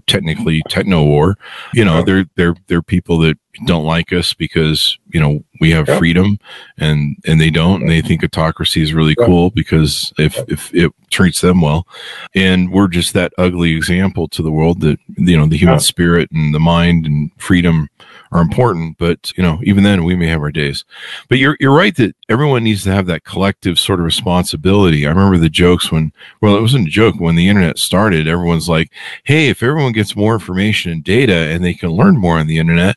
technically 0.07 0.63
techno 0.69 1.05
war. 1.05 1.37
You 1.75 1.85
know, 1.85 2.03
they're 2.03 2.27
they're 2.37 2.57
they're 2.67 2.83
people 2.83 3.19
that 3.21 3.39
don't 3.65 3.85
like 3.85 4.13
us 4.13 4.35
because 4.35 4.99
you 5.13 5.21
know 5.21 5.43
we 5.61 5.71
have 5.71 5.89
yep. 5.89 5.99
freedom 5.99 6.39
and 6.79 7.17
and 7.27 7.41
they 7.41 7.51
don't 7.51 7.83
and 7.83 7.91
they 7.91 8.03
think 8.03 8.23
autocracy 8.23 8.83
is 8.83 8.93
really 8.93 9.15
yep. 9.19 9.27
cool 9.27 9.51
because 9.51 10.13
if 10.19 10.37
if 10.49 10.75
it 10.75 10.93
treats 11.11 11.41
them 11.41 11.61
well 11.61 11.87
and 12.35 12.71
we're 12.71 12.89
just 12.89 13.15
that 13.15 13.33
ugly 13.39 13.75
example 13.75 14.29
to 14.29 14.43
the 14.43 14.51
world 14.51 14.81
that 14.81 14.99
you 15.17 15.37
know 15.37 15.47
the 15.47 15.57
human 15.57 15.81
spirit 15.81 16.31
and 16.33 16.55
the 16.55 16.61
mind 16.61 17.07
and 17.07 17.31
freedom 17.39 17.89
are 18.33 18.41
important 18.41 18.97
but 18.99 19.33
you 19.37 19.43
know 19.43 19.61
even 19.63 19.85
then 19.85 20.05
we 20.05 20.17
may 20.17 20.27
have 20.27 20.41
our 20.41 20.53
days 20.53 20.85
but 21.29 21.39
you're 21.39 21.57
you're 21.61 21.75
right 21.75 21.97
that 21.97 22.15
everyone 22.29 22.65
needs 22.65 22.83
to 22.85 22.93
have 22.93 23.07
that 23.07 23.25
collective 23.25 23.79
sort 23.79 23.99
of 23.99 24.05
responsibility 24.05 25.07
i 25.07 25.09
remember 25.09 25.39
the 25.39 25.49
jokes 25.49 25.91
when 25.91 26.13
well 26.41 26.57
it 26.57 26.61
wasn't 26.61 26.87
a 26.87 26.91
joke 26.91 27.15
when 27.19 27.35
the 27.35 27.49
internet 27.49 27.79
started 27.79 28.27
everyone's 28.27 28.69
like 28.69 28.91
hey 29.25 29.49
if 29.49 29.63
everyone 29.63 29.93
gets 29.93 30.17
more 30.17 30.35
information 30.35 30.93
and 30.93 31.05
data 31.05 31.35
and 31.35 31.65
they 31.65 31.75
can 31.75 31.91
learn 31.91 32.17
more 32.17 32.39
on 32.39 32.47
the 32.47 32.59
internet 32.59 32.97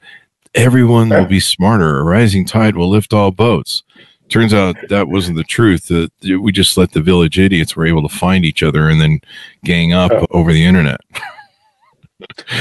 everyone 0.56 1.10
will 1.10 1.26
be 1.26 1.39
smarter. 1.39 2.00
A 2.00 2.04
rising 2.04 2.46
tide 2.46 2.76
will 2.76 2.89
lift 2.89 3.13
all 3.13 3.32
boats. 3.32 3.84
Turns 4.30 4.54
out 4.54 4.76
that 4.89 5.08
wasn't 5.08 5.38
the 5.38 5.44
truth. 5.44 5.88
That 5.88 6.12
we 6.22 6.52
just 6.52 6.78
let 6.78 6.92
the 6.92 7.02
village 7.02 7.39
idiots 7.39 7.76
were 7.76 7.88
able 7.88 8.08
to 8.08 8.15
find 8.15 8.46
each 8.46 8.62
other 8.62 8.89
and 8.89 9.02
then 9.02 9.22
gang 9.63 9.94
up 9.94 10.12
over 10.32 10.54
the 10.54 10.65
internet. 10.65 11.02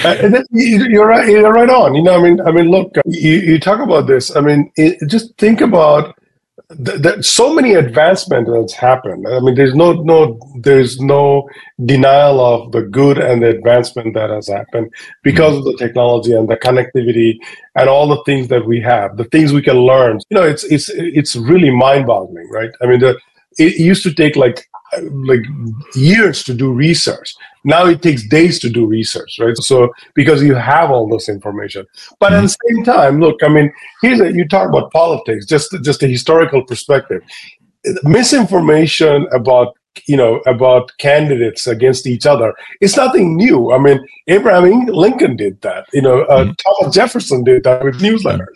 uh, 0.05 0.43
you're 0.51 1.07
right. 1.07 1.29
You're 1.29 1.53
right 1.53 1.71
on. 1.71 1.95
You 1.95 2.03
know, 2.03 2.19
I 2.19 2.23
mean, 2.23 2.41
I 2.41 2.53
mean, 2.53 2.71
look, 2.71 2.93
you, 3.07 3.33
you 3.33 3.59
talk 3.59 3.81
about 3.81 4.07
this. 4.07 4.35
I 4.37 4.41
mean, 4.41 4.71
it, 4.77 4.99
just 5.09 5.37
think 5.37 5.61
about 5.61 6.15
th- 6.85 7.25
so 7.25 7.53
many 7.55 7.75
advancements 7.75 8.51
that's 8.51 8.73
happened. 8.73 9.27
I 9.27 9.41
mean, 9.41 9.55
there's 9.55 9.75
no 9.75 9.93
no 9.93 10.39
there's 10.61 11.01
no 11.01 11.49
denial 11.85 12.41
of 12.41 12.73
the 12.73 12.83
good 12.83 13.19
and 13.19 13.43
the 13.43 13.49
advancement 13.49 14.15
that 14.15 14.31
has 14.31 14.49
happened 14.49 14.93
because 15.23 15.55
mm-hmm. 15.55 15.67
of 15.69 15.77
the 15.77 15.85
technology 15.85 16.33
and 16.33 16.49
the 16.49 16.57
connectivity 16.57 17.39
and 17.75 17.89
all 17.89 18.09
the 18.09 18.23
things 18.25 18.49
that 18.49 18.67
we 18.67 18.81
have, 18.81 19.17
the 19.17 19.25
things 19.25 19.53
we 19.53 19.63
can 19.63 19.79
learn. 19.79 20.21
You 20.31 20.37
know, 20.37 20.45
it's 20.45 20.65
it's 20.65 20.89
it's 20.91 21.37
really 21.37 21.71
mind-boggling, 21.71 22.49
right? 22.51 22.71
I 22.83 22.87
mean, 22.87 23.01
the, 23.01 23.19
it 23.59 23.79
used 23.79 24.03
to 24.05 24.15
take 24.15 24.37
like 24.37 24.69
like 25.03 25.45
years 25.95 26.43
to 26.45 26.55
do 26.55 26.73
research. 26.73 27.35
Now 27.65 27.87
it 27.87 28.03
takes 28.03 28.27
days 28.27 28.59
to 28.61 28.71
do 28.71 28.87
research, 28.87 29.39
right? 29.41 29.57
So 29.59 29.93
because 30.15 30.43
you 30.43 30.55
have 30.55 30.91
all 30.91 31.09
this 31.09 31.29
information, 31.29 31.87
but 32.19 32.33
at 32.33 32.43
the 32.43 32.57
same 32.69 32.85
time, 32.85 33.21
look, 33.21 33.43
I 33.43 33.49
mean, 33.49 33.73
here's 34.03 34.21
a, 34.21 34.33
you 34.33 34.47
talk 34.47 34.69
about 34.69 34.93
politics, 34.93 35.47
just 35.47 35.75
just 35.83 36.03
a 36.03 36.09
historical 36.09 36.65
perspective. 36.65 37.23
Misinformation 38.05 39.27
about 39.33 39.75
you 40.07 40.17
know 40.17 40.37
about 40.47 40.93
candidates 40.99 41.67
against 41.67 42.07
each 42.07 42.27
other 42.27 42.55
it's 42.81 42.97
nothing 42.97 43.37
new 43.37 43.73
i 43.73 43.79
mean 43.79 43.99
abraham 44.29 44.87
lincoln 44.87 45.35
did 45.35 45.61
that 45.63 45.87
you 45.93 46.01
know 46.01 46.23
uh, 46.25 46.45
mm-hmm. 46.45 46.53
thomas 46.53 46.95
jefferson 46.95 47.43
did 47.43 47.65
that 47.65 47.83
with 47.83 47.99
newsletters 47.99 48.55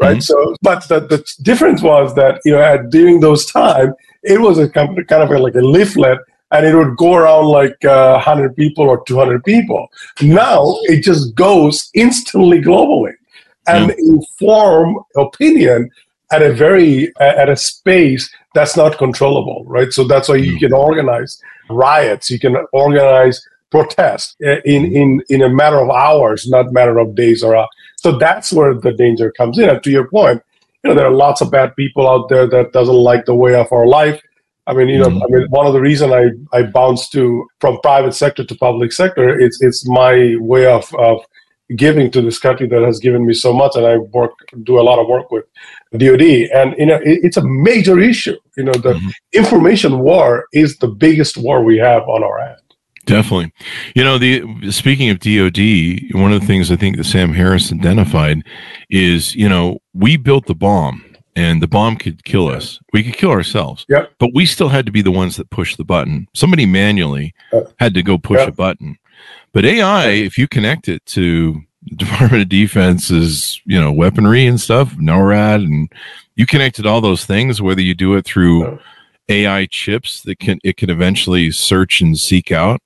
right 0.00 0.18
mm-hmm. 0.18 0.20
so 0.20 0.54
but 0.60 0.86
the, 0.88 1.00
the 1.00 1.24
difference 1.42 1.80
was 1.80 2.14
that 2.14 2.40
you 2.44 2.52
know 2.52 2.60
at 2.60 2.90
during 2.90 3.20
those 3.20 3.46
time 3.46 3.94
it 4.22 4.40
was 4.40 4.58
a 4.58 4.68
kind 4.68 4.98
of 4.98 5.30
like 5.40 5.54
a 5.54 5.60
leaflet 5.60 6.18
and 6.52 6.66
it 6.66 6.74
would 6.74 6.96
go 6.96 7.14
around 7.14 7.46
like 7.46 7.84
uh, 7.84 8.12
100 8.12 8.54
people 8.54 8.88
or 8.88 9.02
200 9.04 9.42
people. 9.42 9.90
Now 10.20 10.76
it 10.84 11.02
just 11.02 11.34
goes 11.34 11.90
instantly 11.94 12.60
globally 12.60 13.14
and 13.66 13.90
mm. 13.90 13.98
inform 13.98 14.98
opinion 15.16 15.90
at 16.30 16.42
a 16.42 16.52
very 16.52 17.12
at 17.20 17.48
a 17.48 17.56
space 17.56 18.30
that's 18.54 18.76
not 18.76 18.98
controllable, 18.98 19.64
right? 19.66 19.92
So 19.92 20.04
that's 20.04 20.28
why 20.28 20.36
you 20.36 20.56
mm. 20.56 20.60
can 20.60 20.72
organize 20.72 21.40
riots, 21.70 22.30
you 22.30 22.38
can 22.38 22.56
organize 22.72 23.46
protests 23.70 24.36
uh, 24.44 24.60
in 24.64 24.82
mm. 24.84 24.94
in 24.94 25.22
in 25.30 25.42
a 25.42 25.48
matter 25.48 25.80
of 25.80 25.90
hours, 25.90 26.48
not 26.48 26.72
matter 26.72 26.98
of 26.98 27.14
days 27.14 27.42
or 27.42 27.56
hours. 27.56 27.68
So 27.96 28.18
that's 28.18 28.52
where 28.52 28.74
the 28.74 28.92
danger 28.92 29.30
comes 29.32 29.58
in. 29.58 29.70
And 29.70 29.82
to 29.82 29.90
your 29.90 30.08
point, 30.08 30.42
you 30.82 30.90
know 30.90 30.94
there 30.94 31.06
are 31.06 31.14
lots 31.14 31.40
of 31.40 31.50
bad 31.50 31.74
people 31.76 32.08
out 32.08 32.28
there 32.28 32.46
that 32.46 32.72
doesn't 32.72 32.94
like 32.94 33.24
the 33.24 33.34
way 33.34 33.54
of 33.54 33.72
our 33.72 33.86
life 33.86 34.20
I 34.66 34.74
mean, 34.74 34.88
you 34.88 34.98
know, 34.98 35.08
mm-hmm. 35.08 35.22
I 35.22 35.38
mean, 35.38 35.46
one 35.50 35.66
of 35.66 35.72
the 35.72 35.80
reason 35.80 36.12
I, 36.12 36.30
I 36.56 36.62
bounced 36.62 37.12
to 37.12 37.46
from 37.60 37.80
private 37.82 38.14
sector 38.14 38.44
to 38.44 38.54
public 38.54 38.92
sector, 38.92 39.38
it's 39.38 39.60
it's 39.60 39.88
my 39.88 40.36
way 40.38 40.66
of, 40.66 40.92
of 40.94 41.20
giving 41.76 42.10
to 42.12 42.22
this 42.22 42.38
country 42.38 42.68
that 42.68 42.82
has 42.82 43.00
given 43.00 43.26
me 43.26 43.34
so 43.34 43.52
much, 43.52 43.72
and 43.74 43.86
I 43.86 43.96
work 43.96 44.32
do 44.62 44.78
a 44.78 44.82
lot 44.82 45.00
of 45.00 45.08
work 45.08 45.30
with 45.30 45.44
DoD, 45.96 46.22
and 46.54 46.74
you 46.78 46.86
know, 46.86 46.96
it, 46.96 47.20
it's 47.24 47.36
a 47.36 47.44
major 47.44 47.98
issue. 47.98 48.36
You 48.56 48.64
know, 48.64 48.72
the 48.72 48.94
mm-hmm. 48.94 49.08
information 49.32 49.98
war 49.98 50.46
is 50.52 50.78
the 50.78 50.88
biggest 50.88 51.36
war 51.36 51.64
we 51.64 51.78
have 51.78 52.02
on 52.08 52.22
our 52.22 52.38
hand. 52.38 52.58
Definitely. 53.04 53.52
You 53.96 54.04
know, 54.04 54.16
the 54.16 54.70
speaking 54.70 55.10
of 55.10 55.18
DoD, 55.18 56.14
one 56.14 56.32
of 56.32 56.40
the 56.40 56.46
things 56.46 56.70
I 56.70 56.76
think 56.76 56.96
that 56.96 57.04
Sam 57.04 57.32
Harris 57.32 57.72
identified 57.72 58.44
is, 58.90 59.34
you 59.34 59.48
know, 59.48 59.80
we 59.92 60.16
built 60.16 60.46
the 60.46 60.54
bomb 60.54 61.04
and 61.34 61.62
the 61.62 61.68
bomb 61.68 61.96
could 61.96 62.24
kill 62.24 62.48
us. 62.48 62.78
We 62.92 63.02
could 63.02 63.16
kill 63.16 63.30
ourselves. 63.30 63.86
Yep. 63.88 64.12
But 64.18 64.34
we 64.34 64.46
still 64.46 64.68
had 64.68 64.86
to 64.86 64.92
be 64.92 65.02
the 65.02 65.10
ones 65.10 65.36
that 65.36 65.50
push 65.50 65.76
the 65.76 65.84
button. 65.84 66.28
Somebody 66.34 66.66
manually 66.66 67.34
had 67.78 67.94
to 67.94 68.02
go 68.02 68.18
push 68.18 68.38
yep. 68.38 68.48
a 68.48 68.52
button. 68.52 68.98
But 69.52 69.64
AI, 69.64 70.08
if 70.08 70.38
you 70.38 70.48
connect 70.48 70.88
it 70.88 71.04
to 71.06 71.60
the 71.84 71.96
Department 71.96 72.42
of 72.42 72.48
Defense's, 72.48 73.60
you 73.64 73.80
know, 73.80 73.92
weaponry 73.92 74.46
and 74.46 74.60
stuff, 74.60 74.94
NORAD, 74.96 75.64
and 75.64 75.92
you 76.34 76.46
connected 76.46 76.86
all 76.86 77.00
those 77.00 77.24
things, 77.24 77.60
whether 77.60 77.82
you 77.82 77.94
do 77.94 78.14
it 78.14 78.24
through 78.24 78.78
AI 79.28 79.66
chips 79.66 80.22
that 80.22 80.38
can 80.38 80.58
it 80.64 80.76
can 80.76 80.90
eventually 80.90 81.50
search 81.50 82.00
and 82.00 82.18
seek 82.18 82.50
out, 82.52 82.80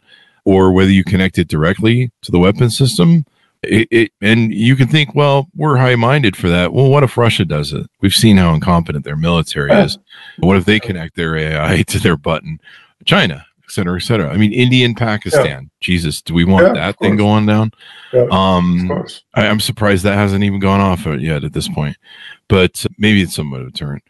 or 0.45 0.73
whether 0.73 0.91
you 0.91 1.05
connect 1.05 1.39
it 1.39 1.49
directly 1.49 2.11
to 2.23 2.31
the 2.31 2.39
weapon 2.39 2.71
system, 2.71 3.25
it, 3.63 3.89
it, 3.91 4.13
and 4.21 4.53
you 4.53 4.77
can 4.77 4.89
think, 4.89 5.15
well, 5.15 5.49
we're 5.55 5.77
high 5.77 5.97
minded 5.97 6.37
for 6.37 6.49
that. 6.49 6.73
Well, 6.73 6.89
what 6.89 7.03
if 7.03 7.17
Russia 7.17 7.45
does 7.45 7.73
it? 7.73 7.87
We've 8.01 8.15
seen 8.15 8.37
how 8.37 8.55
incompetent 8.55 9.05
their 9.05 9.17
military 9.17 9.73
is. 9.73 9.99
What 10.39 10.57
if 10.57 10.65
they 10.65 10.81
connect 10.81 11.17
their 11.17 11.37
AI 11.37 11.83
to 11.89 11.99
their 11.99 12.17
button? 12.17 12.61
China, 13.05 13.47
et 13.65 13.71
cetera, 13.71 13.97
et 13.97 14.03
cetera. 14.03 14.31
I 14.31 14.37
mean, 14.37 14.53
India 14.53 14.85
and 14.85 14.97
Pakistan. 14.97 15.45
Yeah. 15.45 15.69
Jesus, 15.81 16.23
do 16.23 16.35
we 16.35 16.45
want 16.45 16.67
yeah, 16.67 16.73
that 16.75 16.99
thing 16.99 17.17
going 17.17 17.47
down? 17.47 17.73
Yeah, 18.13 18.27
um, 18.31 19.05
I, 19.35 19.47
am 19.47 19.61
surprised 19.61 20.05
that 20.05 20.15
hasn't 20.15 20.45
even 20.45 20.61
gone 20.61 20.81
off 20.81 21.07
yet 21.07 21.45
at 21.45 21.53
this 21.53 21.69
point. 21.69 21.97
But 22.49 22.85
uh, 22.85 22.89
maybe 22.99 23.23
it's 23.23 23.35
somewhat 23.35 23.63
of 23.63 23.69
a 23.69 23.73
turn. 23.73 24.01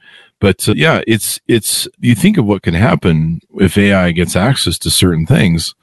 But 0.40 0.68
uh, 0.68 0.74
yeah, 0.76 1.00
it's 1.06 1.40
it's 1.48 1.88
you 2.00 2.14
think 2.14 2.36
of 2.36 2.44
what 2.44 2.62
can 2.62 2.74
happen 2.74 3.40
if 3.54 3.78
AI 3.78 4.12
gets 4.12 4.36
access 4.36 4.78
to 4.80 4.90
certain 4.90 5.26
things 5.26 5.74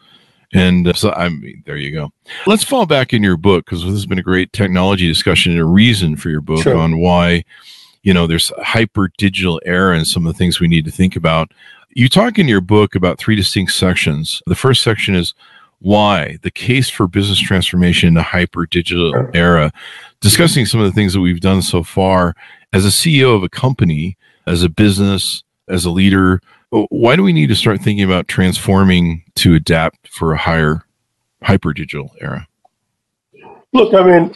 and 0.54 0.88
uh, 0.88 0.94
so 0.94 1.12
I 1.12 1.30
mean, 1.30 1.64
there 1.66 1.78
you 1.78 1.92
go. 1.92 2.12
Let's 2.46 2.64
fall 2.64 2.86
back 2.86 3.14
in 3.14 3.24
your 3.24 3.38
book 3.38 3.66
because 3.66 3.84
this 3.84 3.92
has 3.92 4.06
been 4.06 4.20
a 4.20 4.24
great 4.24 4.54
technology 4.54 5.08
discussion 5.08 5.52
and 5.52 5.62
a 5.62 5.66
reason 5.66 6.16
for 6.16 6.30
your 6.30 6.42
book 6.42 6.64
sure. 6.64 6.78
on 6.78 7.00
why, 7.00 7.44
you 8.04 8.14
know, 8.14 8.28
there's 8.28 8.52
hyper 8.62 9.12
digital 9.18 9.60
era 9.66 9.98
and 9.98 10.08
some 10.08 10.26
of 10.26 10.34
the 10.34 10.38
things 10.38 10.60
we 10.60 10.68
need 10.68 10.86
to 10.86 10.92
think 10.92 11.16
about. 11.16 11.52
You 11.96 12.10
talk 12.10 12.40
in 12.40 12.48
your 12.48 12.62
book 12.62 12.96
about 12.96 13.18
three 13.20 13.36
distinct 13.36 13.74
sections. 13.74 14.42
The 14.48 14.56
first 14.56 14.82
section 14.82 15.16
is 15.16 15.34
why 15.80 16.38
the 16.44 16.52
case 16.52 16.90
for 16.90 17.08
business 17.08 17.40
transformation 17.40 18.08
in 18.08 18.14
the 18.14 18.24
hyper 18.24 18.66
digital 18.66 19.30
era, 19.34 19.72
discussing 20.22 20.66
some 20.66 20.80
of 20.80 20.86
the 20.86 20.94
things 20.94 21.14
that 21.14 21.20
we've 21.20 21.42
done 21.42 21.62
so 21.62 21.84
far 21.84 22.36
as 22.72 22.86
a 22.86 22.90
CEO 22.90 23.36
of 23.36 23.44
a 23.44 23.50
company, 23.50 24.18
as 24.48 24.64
a 24.64 24.70
business, 24.70 25.44
as 25.68 25.86
a 25.86 25.92
leader 25.92 26.42
why 26.90 27.16
do 27.16 27.24
we 27.24 27.34
need 27.34 27.48
to 27.48 27.56
start 27.56 27.82
thinking 27.82 28.04
about 28.04 28.28
transforming 28.28 29.24
to 29.36 29.54
adapt 29.54 30.08
for 30.08 30.34
a 30.34 30.38
higher 30.38 30.84
hyper 31.44 31.74
digital 31.74 32.12
era? 32.20 32.48
Look, 33.74 33.96
I 33.96 34.04
mean, 34.04 34.36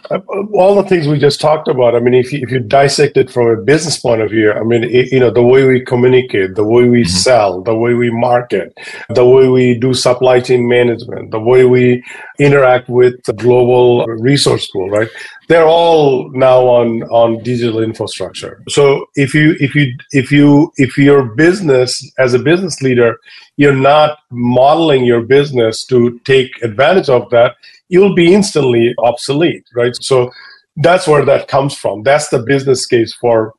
all 0.53 0.73
the 0.81 0.89
things 0.89 1.07
we 1.07 1.19
just 1.19 1.39
talked 1.39 1.67
about. 1.67 1.93
I 1.95 1.99
mean, 1.99 2.15
if 2.15 2.33
you, 2.33 2.39
if 2.41 2.49
you 2.49 2.59
dissect 2.59 3.17
it 3.17 3.29
from 3.29 3.47
a 3.47 3.61
business 3.61 3.99
point 3.99 4.21
of 4.21 4.31
view, 4.31 4.51
I 4.51 4.63
mean, 4.63 4.83
it, 4.83 5.11
you 5.11 5.19
know, 5.19 5.29
the 5.29 5.43
way 5.43 5.63
we 5.63 5.85
communicate, 5.85 6.55
the 6.55 6.63
way 6.63 6.89
we 6.89 7.03
mm-hmm. 7.03 7.09
sell, 7.09 7.61
the 7.61 7.75
way 7.75 7.93
we 7.93 8.09
market, 8.09 8.75
the 9.09 9.27
way 9.27 9.47
we 9.47 9.77
do 9.77 9.93
supply 9.93 10.39
chain 10.39 10.67
management, 10.67 11.29
the 11.29 11.39
way 11.39 11.65
we 11.65 12.03
interact 12.39 12.89
with 12.89 13.23
the 13.25 13.33
global 13.33 14.07
resource 14.07 14.71
pool, 14.71 14.89
right? 14.89 15.09
They're 15.49 15.67
all 15.67 16.31
now 16.31 16.65
on 16.67 17.03
on 17.03 17.43
digital 17.43 17.83
infrastructure. 17.83 18.63
So 18.69 19.05
if 19.15 19.35
you 19.35 19.55
if 19.59 19.75
you 19.75 19.95
if 20.11 20.31
you 20.31 20.71
if 20.77 20.97
your 20.97 21.35
business 21.35 22.11
as 22.17 22.33
a 22.33 22.39
business 22.39 22.81
leader, 22.81 23.19
you're 23.57 23.75
not 23.75 24.19
modeling 24.31 25.03
your 25.03 25.21
business 25.21 25.83
to 25.85 26.19
take 26.19 26.51
advantage 26.63 27.09
of 27.09 27.29
that 27.31 27.55
you'll 27.89 28.15
be 28.15 28.33
instantly 28.33 28.93
obsolete, 28.99 29.65
right? 29.75 29.95
So 30.01 30.31
that's 30.77 31.07
where 31.07 31.25
that 31.25 31.47
comes 31.47 31.75
from. 31.75 32.03
That's 32.03 32.29
the 32.29 32.39
business 32.39 32.85
case 32.85 33.13
for 33.13 33.53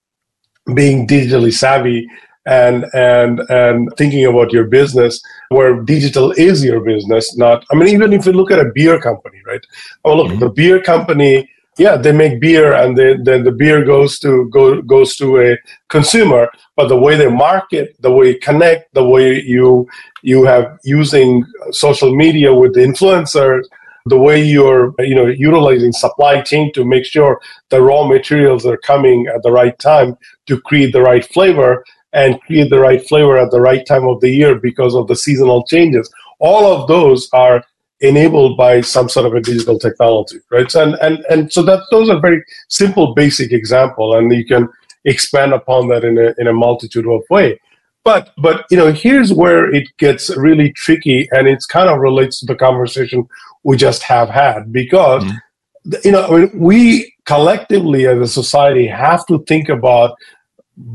being 0.74 1.06
digitally 1.06 1.52
savvy 1.52 2.06
and 2.46 2.84
and 2.94 3.40
and 3.48 3.88
thinking 3.96 4.24
about 4.24 4.52
your 4.52 4.64
business 4.64 5.20
where 5.48 5.82
digital 5.82 6.30
is 6.32 6.62
your 6.62 6.80
business 6.80 7.36
not 7.36 7.64
i 7.72 7.74
mean 7.74 7.88
even 7.88 8.12
if 8.12 8.24
you 8.24 8.32
look 8.32 8.50
at 8.50 8.58
a 8.58 8.70
beer 8.74 8.98
company 9.00 9.38
right 9.46 9.66
oh 10.04 10.16
look 10.16 10.28
mm-hmm. 10.28 10.40
the 10.40 10.48
beer 10.48 10.80
company 10.80 11.50
yeah 11.78 11.96
they 11.96 12.12
make 12.12 12.40
beer 12.40 12.72
and 12.72 12.96
then, 12.96 13.24
then 13.24 13.44
the 13.44 13.52
beer 13.52 13.84
goes 13.84 14.18
to 14.18 14.48
go, 14.50 14.82
goes 14.82 15.16
to 15.16 15.40
a 15.40 15.56
consumer. 15.88 16.48
But 16.76 16.88
the 16.88 16.98
way 16.98 17.16
they 17.16 17.28
market 17.28 17.96
the 18.00 18.12
way 18.12 18.28
you 18.30 18.38
connect 18.38 18.92
the 18.94 19.08
way 19.08 19.40
you 19.42 19.88
you 20.22 20.44
have 20.44 20.78
using 20.84 21.44
social 21.70 22.14
media 22.14 22.54
with 22.54 22.74
the 22.74 22.80
influencers 22.80 23.62
the 24.06 24.18
way 24.18 24.42
you're 24.42 24.94
you 24.98 25.14
know 25.14 25.26
utilizing 25.26 25.92
supply 25.92 26.40
chain 26.40 26.72
to 26.72 26.84
make 26.84 27.04
sure 27.04 27.40
the 27.70 27.80
raw 27.80 28.06
materials 28.06 28.64
are 28.64 28.78
coming 28.78 29.26
at 29.26 29.42
the 29.42 29.50
right 29.50 29.78
time 29.78 30.16
to 30.46 30.60
create 30.62 30.92
the 30.92 31.02
right 31.02 31.26
flavor 31.26 31.84
and 32.12 32.40
create 32.42 32.70
the 32.70 32.78
right 32.78 33.06
flavor 33.06 33.36
at 33.36 33.50
the 33.50 33.60
right 33.60 33.86
time 33.86 34.06
of 34.06 34.20
the 34.20 34.30
year 34.30 34.54
because 34.54 34.94
of 34.94 35.06
the 35.08 35.16
seasonal 35.16 35.64
changes. 35.66 36.10
All 36.40 36.72
of 36.72 36.88
those 36.88 37.28
are 37.32 37.62
enabled 38.00 38.56
by 38.56 38.80
some 38.80 39.08
sort 39.08 39.26
of 39.26 39.34
a 39.34 39.40
digital 39.40 39.78
technology 39.78 40.38
right? 40.50 40.72
And 40.74 40.94
and 41.00 41.24
and 41.30 41.52
so 41.52 41.62
that 41.62 41.82
those 41.90 42.08
are 42.08 42.20
very 42.20 42.42
simple 42.68 43.14
basic 43.14 43.52
example 43.52 44.16
and 44.16 44.32
you 44.32 44.44
can 44.44 44.68
expand 45.04 45.52
upon 45.52 45.88
that 45.88 46.04
in 46.04 46.18
a 46.18 46.34
in 46.38 46.46
a 46.46 46.52
multitude 46.52 47.06
of 47.06 47.22
way. 47.30 47.60
But 48.04 48.30
but 48.38 48.66
you 48.70 48.76
know 48.76 48.92
here's 48.92 49.32
where 49.32 49.72
it 49.74 49.88
gets 49.98 50.34
really 50.36 50.72
tricky 50.72 51.28
and 51.32 51.48
it's 51.48 51.66
kind 51.66 51.88
of 51.88 51.98
relates 51.98 52.40
to 52.40 52.46
the 52.46 52.54
conversation 52.54 53.28
we 53.64 53.76
just 53.76 54.02
have 54.02 54.28
had 54.28 54.72
because 54.72 55.24
mm-hmm. 55.24 55.94
you 56.04 56.12
know 56.12 56.26
I 56.26 56.38
mean, 56.38 56.58
we 56.58 57.12
collectively 57.24 58.06
as 58.06 58.18
a 58.18 58.28
society 58.28 58.86
have 58.86 59.26
to 59.26 59.44
think 59.44 59.68
about 59.68 60.16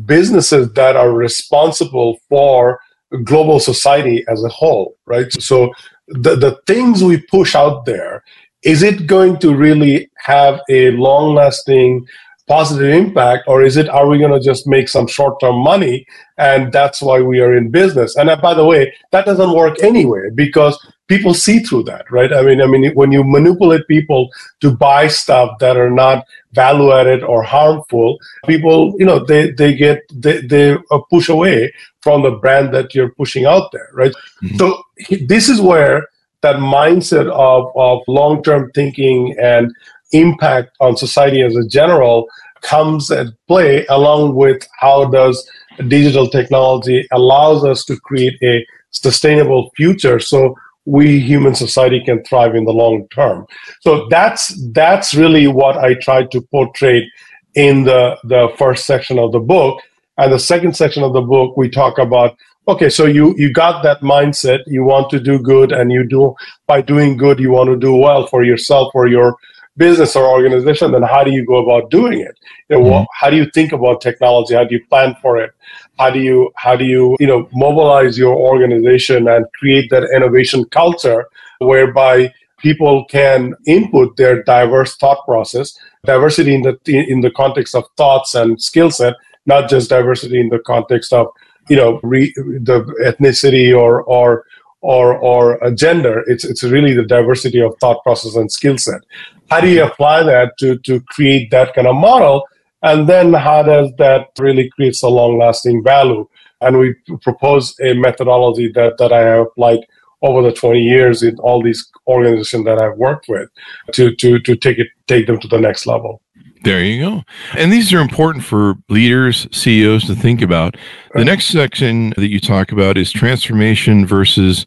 businesses 0.05 0.71
that 0.73 0.95
are 0.95 1.11
responsible 1.11 2.17
for 2.29 2.79
global 3.23 3.59
society 3.59 4.23
as 4.29 4.43
a 4.43 4.49
whole 4.49 4.95
right? 5.05 5.31
So 5.33 5.71
the, 6.13 6.35
the 6.35 6.59
things 6.67 7.03
we 7.03 7.17
push 7.17 7.55
out 7.55 7.85
there 7.85 8.23
is 8.63 8.81
it 8.81 9.07
going 9.07 9.37
to 9.39 9.53
really 9.53 10.09
have 10.17 10.59
a 10.69 10.91
long 10.91 11.35
lasting 11.35 12.07
positive 12.47 12.89
impact 12.89 13.43
or 13.47 13.63
is 13.63 13.77
it 13.77 13.87
are 13.89 14.07
we 14.07 14.17
going 14.17 14.31
to 14.31 14.39
just 14.39 14.67
make 14.67 14.89
some 14.89 15.07
short 15.07 15.39
term 15.39 15.55
money 15.55 16.05
and 16.37 16.73
that's 16.73 17.01
why 17.01 17.21
we 17.21 17.39
are 17.39 17.55
in 17.55 17.69
business? 17.69 18.15
And 18.15 18.29
uh, 18.29 18.35
by 18.35 18.53
the 18.53 18.65
way 18.65 18.93
that 19.11 19.25
doesn't 19.25 19.55
work 19.55 19.81
anyway 19.81 20.29
because 20.33 20.77
people 21.07 21.33
see 21.33 21.59
through 21.59 21.83
that 21.83 22.09
right? 22.11 22.33
I 22.33 22.41
mean 22.41 22.61
i 22.61 22.65
mean 22.65 22.91
when 22.93 23.11
you 23.11 23.23
manipulate 23.23 23.87
people 23.87 24.29
to 24.61 24.71
buy 24.71 25.07
stuff 25.07 25.59
that 25.59 25.77
are 25.77 25.91
not 25.91 26.25
value 26.53 26.91
added 26.91 27.23
or 27.23 27.43
harmful 27.43 28.17
people 28.47 28.95
you 28.97 29.05
know 29.05 29.23
they 29.23 29.51
they 29.51 29.73
get 29.73 30.01
they, 30.13 30.41
they 30.41 30.77
push 31.09 31.29
away 31.29 31.73
from 32.01 32.21
the 32.23 32.31
brand 32.31 32.73
that 32.73 32.93
you're 32.93 33.11
pushing 33.11 33.45
out 33.45 33.71
there 33.71 33.89
right? 33.93 34.13
Mm-hmm. 34.43 34.57
so 34.57 34.83
this 35.25 35.49
is 35.49 35.61
where 35.61 36.07
that 36.41 36.57
mindset 36.57 37.31
of, 37.31 37.71
of 37.75 38.01
long-term 38.07 38.69
thinking 38.75 39.33
and 39.41 39.73
impact 40.11 40.75
on 40.79 40.95
society 40.95 41.41
as 41.41 41.55
a 41.55 41.67
general 41.67 42.27
comes 42.61 43.09
at 43.11 43.27
play 43.47 43.85
along 43.87 44.35
with 44.35 44.67
how 44.79 45.05
does 45.05 45.49
digital 45.87 46.27
technology 46.27 47.07
allows 47.11 47.63
us 47.65 47.83
to 47.85 47.99
create 47.99 48.37
a 48.43 48.65
sustainable 48.91 49.71
future. 49.75 50.19
So 50.19 50.55
we 50.85 51.19
human 51.19 51.55
society 51.55 52.01
can 52.03 52.23
thrive 52.23 52.55
in 52.55 52.65
the 52.65 52.73
long 52.73 53.07
term. 53.09 53.45
So 53.81 54.07
that's 54.09 54.53
that's 54.71 55.13
really 55.13 55.47
what 55.47 55.77
i 55.77 55.93
tried 55.93 56.31
to 56.31 56.41
portray 56.41 57.09
in 57.55 57.83
the 57.83 58.17
the 58.23 58.49
first 58.57 58.85
section 58.85 59.19
of 59.19 59.31
the 59.31 59.39
book. 59.39 59.81
And 60.17 60.31
the 60.31 60.39
second 60.39 60.75
section 60.75 61.03
of 61.03 61.13
the 61.13 61.21
book, 61.21 61.57
we 61.57 61.69
talk 61.69 61.97
about 61.97 62.37
okay, 62.67 62.89
so 62.89 63.05
you 63.05 63.33
you 63.37 63.51
got 63.51 63.83
that 63.83 64.01
mindset, 64.01 64.59
you 64.67 64.83
want 64.83 65.09
to 65.11 65.19
do 65.19 65.39
good, 65.39 65.71
and 65.71 65.91
you 65.91 66.07
do 66.07 66.35
by 66.67 66.81
doing 66.81 67.17
good, 67.17 67.39
you 67.39 67.51
want 67.51 67.69
to 67.69 67.77
do 67.77 67.95
well 67.95 68.27
for 68.27 68.43
yourself 68.43 68.91
or 68.93 69.07
your 69.07 69.35
business 69.77 70.15
or 70.15 70.27
organization. 70.27 70.91
Then 70.91 71.03
how 71.03 71.23
do 71.23 71.31
you 71.31 71.45
go 71.45 71.63
about 71.63 71.89
doing 71.89 72.19
it? 72.19 72.37
You 72.69 72.79
know, 72.79 72.83
mm-hmm. 72.83 73.05
how 73.19 73.29
do 73.29 73.35
you 73.35 73.49
think 73.53 73.71
about 73.71 74.01
technology? 74.01 74.53
How 74.53 74.63
do 74.63 74.75
you 74.75 74.85
plan 74.85 75.15
for 75.21 75.37
it? 75.37 75.51
How 75.99 76.09
do 76.09 76.19
you 76.19 76.51
how 76.57 76.75
do 76.75 76.85
you 76.85 77.15
you 77.19 77.27
know 77.27 77.47
mobilize 77.53 78.17
your 78.17 78.35
organization 78.35 79.27
and 79.27 79.45
create 79.59 79.89
that 79.91 80.03
innovation 80.15 80.65
culture 80.65 81.27
whereby 81.59 82.33
people 82.57 83.05
can 83.05 83.53
input 83.67 84.15
their 84.17 84.41
diverse 84.43 84.95
thought 84.95 85.23
process, 85.25 85.77
diversity 86.05 86.55
in 86.55 86.61
the 86.61 86.77
in 86.87 87.21
the 87.21 87.31
context 87.31 87.75
of 87.75 87.83
thoughts 87.97 88.35
and 88.35 88.61
skill 88.61 88.89
set, 88.89 89.15
not 89.45 89.69
just 89.69 89.89
diversity 89.89 90.39
in 90.39 90.49
the 90.49 90.59
context 90.59 91.13
of 91.13 91.27
you 91.69 91.75
know 91.75 91.99
re, 92.03 92.33
the 92.35 92.81
ethnicity 93.05 93.77
or 93.77 94.03
or 94.03 94.45
or 94.83 95.17
or 95.17 95.55
a 95.63 95.73
gender. 95.73 96.23
It's 96.27 96.45
it's 96.45 96.63
really 96.63 96.93
the 96.93 97.05
diversity 97.05 97.59
of 97.61 97.75
thought 97.79 98.03
process 98.03 98.35
and 98.35 98.51
skill 98.51 98.77
set. 98.77 99.01
How 99.49 99.61
do 99.61 99.69
you 99.69 99.83
apply 99.83 100.23
that 100.23 100.57
to 100.59 100.77
to 100.79 101.01
create 101.01 101.49
that 101.51 101.73
kind 101.73 101.87
of 101.87 101.95
model? 101.95 102.43
And 102.83 103.07
then 103.07 103.33
how 103.33 103.63
does 103.63 103.91
that 103.97 104.27
really 104.37 104.69
creates 104.69 105.01
a 105.03 105.07
long 105.07 105.39
lasting 105.39 105.83
value? 105.83 106.27
And 106.59 106.77
we 106.77 106.95
propose 107.21 107.75
a 107.81 107.93
methodology 107.93 108.71
that, 108.73 108.97
that 108.97 109.13
I 109.13 109.19
have 109.19 109.47
applied 109.47 109.85
over 110.21 110.41
the 110.41 110.53
20 110.53 110.81
years 110.81 111.23
in 111.23 111.37
all 111.39 111.61
these 111.61 111.89
organizations 112.07 112.65
that 112.65 112.81
I've 112.81 112.97
worked 112.97 113.27
with 113.29 113.49
to, 113.93 114.13
to, 114.15 114.39
to 114.39 114.55
take 114.55 114.79
it, 114.79 114.87
take 115.07 115.27
them 115.27 115.39
to 115.39 115.47
the 115.47 115.59
next 115.59 115.85
level. 115.85 116.21
There 116.63 116.81
you 116.81 117.03
go. 117.03 117.23
And 117.57 117.73
these 117.73 117.93
are 117.93 117.99
important 117.99 118.45
for 118.45 118.75
leaders, 118.89 119.47
CEOs 119.51 120.05
to 120.05 120.15
think 120.15 120.41
about. 120.41 120.77
The 121.13 121.25
next 121.25 121.47
section 121.47 122.11
that 122.11 122.29
you 122.29 122.39
talk 122.39 122.71
about 122.71 122.97
is 122.97 123.11
transformation 123.11 124.05
versus 124.05 124.65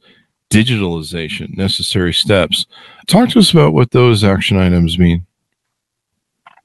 digitalization, 0.50 1.56
necessary 1.56 2.12
steps. 2.12 2.66
Talk 3.06 3.30
to 3.30 3.38
us 3.38 3.50
about 3.50 3.72
what 3.72 3.92
those 3.92 4.24
action 4.24 4.58
items 4.58 4.98
mean. 4.98 5.26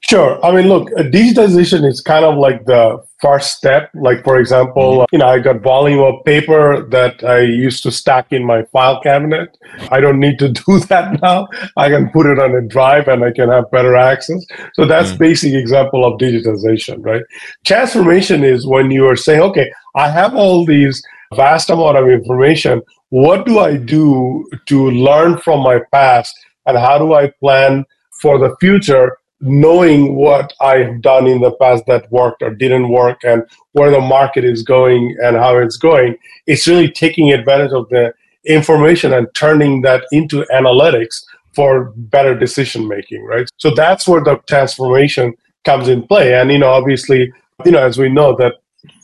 Sure. 0.00 0.44
I 0.44 0.54
mean, 0.54 0.68
look, 0.68 0.90
digitization 0.90 1.88
is 1.88 2.00
kind 2.00 2.24
of 2.24 2.36
like 2.36 2.66
the 2.66 3.02
first 3.22 3.56
step. 3.56 3.90
Like, 3.94 4.24
for 4.24 4.38
example, 4.38 4.98
mm-hmm. 4.98 5.04
you 5.12 5.18
know, 5.20 5.28
I 5.28 5.38
got 5.38 5.62
volume 5.62 6.00
of 6.00 6.24
paper 6.24 6.84
that 6.90 7.24
I 7.24 7.40
used 7.40 7.82
to 7.84 7.92
stack 7.92 8.32
in 8.32 8.44
my 8.44 8.64
file 8.64 9.00
cabinet. 9.00 9.56
I 9.90 10.00
don't 10.00 10.18
need 10.18 10.38
to 10.40 10.48
do 10.66 10.80
that 10.90 11.22
now. 11.22 11.48
I 11.76 11.88
can 11.88 12.10
put 12.10 12.26
it 12.26 12.38
on 12.38 12.54
a 12.54 12.60
drive 12.60 13.08
and 13.08 13.24
I 13.24 13.30
can 13.30 13.48
have 13.48 13.70
better 13.70 13.96
access. 13.96 14.44
So 14.74 14.84
that's 14.84 15.10
mm-hmm. 15.10 15.18
basic 15.18 15.54
example 15.54 16.04
of 16.04 16.18
digitization, 16.18 17.04
right? 17.04 17.22
Transformation 17.64 18.44
is 18.44 18.66
when 18.66 18.90
you 18.90 19.08
are 19.08 19.16
saying, 19.16 19.40
okay, 19.40 19.72
I 19.94 20.10
have 20.10 20.34
all 20.34 20.66
these 20.66 21.02
vast 21.34 21.70
amount 21.70 21.96
of 21.96 22.08
information. 22.08 22.82
What 23.10 23.46
do 23.46 23.58
I 23.60 23.76
do 23.76 24.44
to 24.66 24.90
learn 24.90 25.38
from 25.38 25.60
my 25.60 25.80
past 25.92 26.34
and 26.66 26.76
how 26.76 26.98
do 26.98 27.14
I 27.14 27.30
plan 27.40 27.84
for 28.20 28.38
the 28.38 28.54
future 28.60 29.16
knowing 29.42 30.14
what 30.14 30.52
I've 30.60 31.02
done 31.02 31.26
in 31.26 31.40
the 31.40 31.52
past 31.52 31.84
that 31.86 32.10
worked 32.10 32.42
or 32.42 32.50
didn't 32.50 32.88
work 32.88 33.24
and 33.24 33.42
where 33.72 33.90
the 33.90 34.00
market 34.00 34.44
is 34.44 34.62
going 34.62 35.16
and 35.22 35.36
how 35.36 35.58
it's 35.58 35.76
going, 35.76 36.16
it's 36.46 36.66
really 36.68 36.90
taking 36.90 37.32
advantage 37.32 37.72
of 37.72 37.88
the 37.88 38.14
information 38.44 39.12
and 39.12 39.26
turning 39.34 39.82
that 39.82 40.04
into 40.12 40.44
analytics 40.52 41.24
for 41.54 41.92
better 41.96 42.38
decision 42.38 42.88
making, 42.88 43.24
right? 43.24 43.48
So 43.58 43.74
that's 43.74 44.08
where 44.08 44.22
the 44.22 44.36
transformation 44.48 45.34
comes 45.64 45.88
in 45.88 46.06
play. 46.06 46.34
And, 46.34 46.50
you 46.50 46.58
know, 46.58 46.70
obviously, 46.70 47.32
you 47.64 47.72
know, 47.72 47.84
as 47.84 47.98
we 47.98 48.08
know 48.08 48.36
that, 48.36 48.54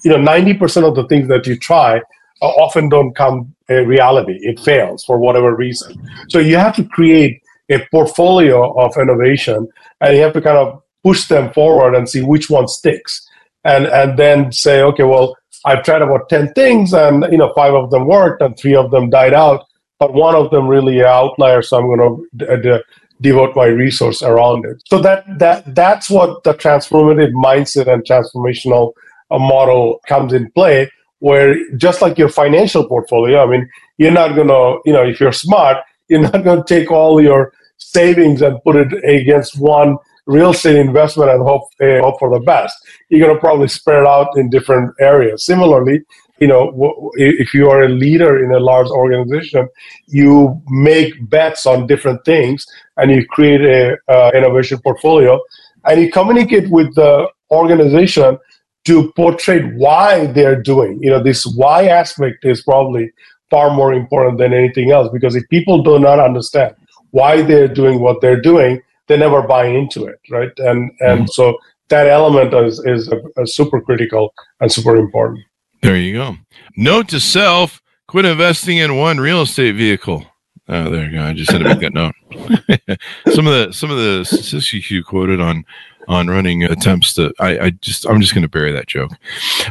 you 0.04 0.10
know, 0.10 0.18
90% 0.18 0.88
of 0.88 0.94
the 0.94 1.06
things 1.08 1.28
that 1.28 1.46
you 1.46 1.56
try 1.56 2.00
often 2.40 2.88
don't 2.88 3.14
come 3.14 3.54
a 3.68 3.84
reality. 3.84 4.38
It 4.40 4.60
fails 4.60 5.04
for 5.04 5.18
whatever 5.18 5.54
reason. 5.54 6.00
So 6.28 6.38
you 6.38 6.56
have 6.56 6.74
to 6.76 6.84
create 6.84 7.42
a 7.70 7.86
portfolio 7.90 8.72
of 8.78 8.96
innovation 8.96 9.68
and 10.00 10.16
you 10.16 10.22
have 10.22 10.32
to 10.32 10.40
kind 10.40 10.56
of 10.56 10.82
push 11.02 11.28
them 11.28 11.52
forward 11.52 11.94
and 11.94 12.08
see 12.08 12.22
which 12.22 12.50
one 12.50 12.68
sticks. 12.68 13.26
And 13.64 13.86
and 13.86 14.18
then 14.18 14.52
say 14.52 14.80
okay 14.82 15.02
well 15.02 15.36
i've 15.64 15.82
tried 15.82 16.00
about 16.00 16.28
10 16.28 16.54
things 16.54 16.94
and 16.94 17.26
you 17.32 17.36
know 17.38 17.52
five 17.56 17.74
of 17.74 17.90
them 17.90 18.06
worked 18.06 18.40
and 18.40 18.56
three 18.56 18.76
of 18.76 18.92
them 18.92 19.10
died 19.10 19.34
out 19.34 19.64
but 19.98 20.14
one 20.14 20.36
of 20.36 20.50
them 20.52 20.68
really 20.68 21.04
outlier 21.04 21.60
so 21.60 21.76
i'm 21.76 21.86
going 21.86 21.98
to 21.98 22.46
d- 22.46 22.62
d- 22.62 22.82
devote 23.20 23.56
my 23.56 23.66
resource 23.66 24.22
around 24.22 24.64
it. 24.64 24.82
So 24.86 25.00
that 25.00 25.24
that 25.38 25.74
that's 25.74 26.08
what 26.10 26.44
the 26.44 26.54
transformative 26.54 27.32
mindset 27.32 27.92
and 27.92 28.04
transformational 28.04 28.92
uh, 29.30 29.38
model 29.38 30.00
comes 30.06 30.32
in 30.32 30.50
play 30.52 30.90
where 31.20 31.56
just 31.76 32.00
like 32.00 32.16
your 32.16 32.28
financial 32.28 32.86
portfolio 32.86 33.42
i 33.42 33.46
mean 33.46 33.68
you're 33.98 34.12
not 34.12 34.36
going 34.36 34.46
to 34.46 34.78
you 34.86 34.92
know 34.92 35.02
if 35.04 35.18
you're 35.20 35.32
smart 35.32 35.76
you're 36.08 36.20
not 36.20 36.44
going 36.44 36.62
to 36.62 36.64
take 36.64 36.90
all 36.90 37.20
your 37.20 37.52
savings 37.78 38.42
and 38.42 38.62
put 38.64 38.76
it 38.76 38.92
against 39.04 39.58
one 39.58 39.96
real 40.26 40.50
estate 40.50 40.76
investment 40.76 41.30
and 41.30 41.42
hope, 41.42 41.62
uh, 41.80 42.00
hope 42.00 42.18
for 42.18 42.30
the 42.30 42.44
best. 42.44 42.76
You're 43.08 43.26
going 43.26 43.34
to 43.34 43.40
probably 43.40 43.68
spread 43.68 44.04
out 44.04 44.36
in 44.36 44.50
different 44.50 44.94
areas. 45.00 45.44
Similarly, 45.44 46.02
you 46.38 46.46
know, 46.46 47.10
if 47.14 47.52
you 47.52 47.68
are 47.68 47.82
a 47.82 47.88
leader 47.88 48.44
in 48.44 48.52
a 48.52 48.60
large 48.60 48.88
organization, 48.88 49.68
you 50.06 50.60
make 50.68 51.28
bets 51.28 51.66
on 51.66 51.86
different 51.86 52.24
things 52.24 52.64
and 52.96 53.10
you 53.10 53.26
create 53.26 53.62
a 53.62 53.96
uh, 54.08 54.30
innovation 54.34 54.78
portfolio 54.78 55.40
and 55.84 56.00
you 56.00 56.12
communicate 56.12 56.70
with 56.70 56.94
the 56.94 57.26
organization 57.50 58.38
to 58.84 59.12
portray 59.14 59.60
why 59.76 60.26
they're 60.26 60.60
doing. 60.60 60.98
You 61.02 61.10
know, 61.10 61.22
this 61.22 61.44
why 61.44 61.88
aspect 61.88 62.44
is 62.44 62.62
probably 62.62 63.10
far 63.50 63.74
more 63.74 63.92
important 63.92 64.38
than 64.38 64.52
anything 64.52 64.90
else 64.90 65.08
because 65.12 65.34
if 65.34 65.48
people 65.48 65.82
do 65.82 65.98
not 65.98 66.18
understand 66.18 66.74
why 67.10 67.42
they're 67.42 67.68
doing 67.68 68.00
what 68.00 68.20
they're 68.20 68.40
doing, 68.40 68.80
they 69.06 69.16
never 69.16 69.42
buy 69.42 69.66
into 69.66 70.06
it, 70.06 70.20
right? 70.30 70.52
And 70.58 70.90
and 71.00 71.20
mm-hmm. 71.20 71.26
so 71.26 71.58
that 71.88 72.06
element 72.06 72.54
is 72.54 72.78
is 72.84 73.08
a, 73.08 73.20
a 73.40 73.46
super 73.46 73.80
critical 73.80 74.34
and 74.60 74.70
super 74.70 74.96
important. 74.96 75.40
There 75.82 75.96
you 75.96 76.14
go. 76.14 76.36
Note 76.76 77.08
to 77.08 77.20
self: 77.20 77.82
quit 78.06 78.24
investing 78.24 78.78
in 78.78 78.96
one 78.96 79.18
real 79.18 79.42
estate 79.42 79.74
vehicle. 79.74 80.26
Oh, 80.70 80.90
there 80.90 81.06
you 81.06 81.12
go. 81.12 81.22
I 81.22 81.32
just 81.32 81.50
had 81.50 81.58
to 81.58 81.64
make 81.64 81.80
that 81.80 81.94
note. 81.94 82.14
some 83.34 83.46
of 83.46 83.54
the 83.54 83.68
some 83.72 83.90
of 83.90 83.96
the 83.96 84.24
statistics 84.24 84.90
you 84.90 85.02
quoted 85.02 85.40
on 85.40 85.64
on 86.08 86.28
running 86.28 86.64
attempts 86.64 87.14
to 87.14 87.32
I, 87.38 87.58
I 87.58 87.70
just 87.70 88.06
I'm 88.06 88.20
just 88.20 88.34
going 88.34 88.42
to 88.42 88.48
bury 88.48 88.72
that 88.72 88.86
joke. 88.86 89.12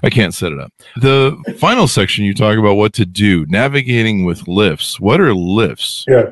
I 0.03 0.09
can't 0.09 0.33
set 0.33 0.51
it 0.51 0.59
up. 0.59 0.71
The 0.97 1.37
final 1.59 1.87
section 1.87 2.25
you 2.25 2.33
talk 2.33 2.57
about 2.57 2.75
what 2.75 2.93
to 2.93 3.05
do, 3.05 3.45
navigating 3.47 4.25
with 4.25 4.47
lifts. 4.47 4.99
What 4.99 5.21
are 5.21 5.33
lifts? 5.33 6.05
Yeah. 6.07 6.31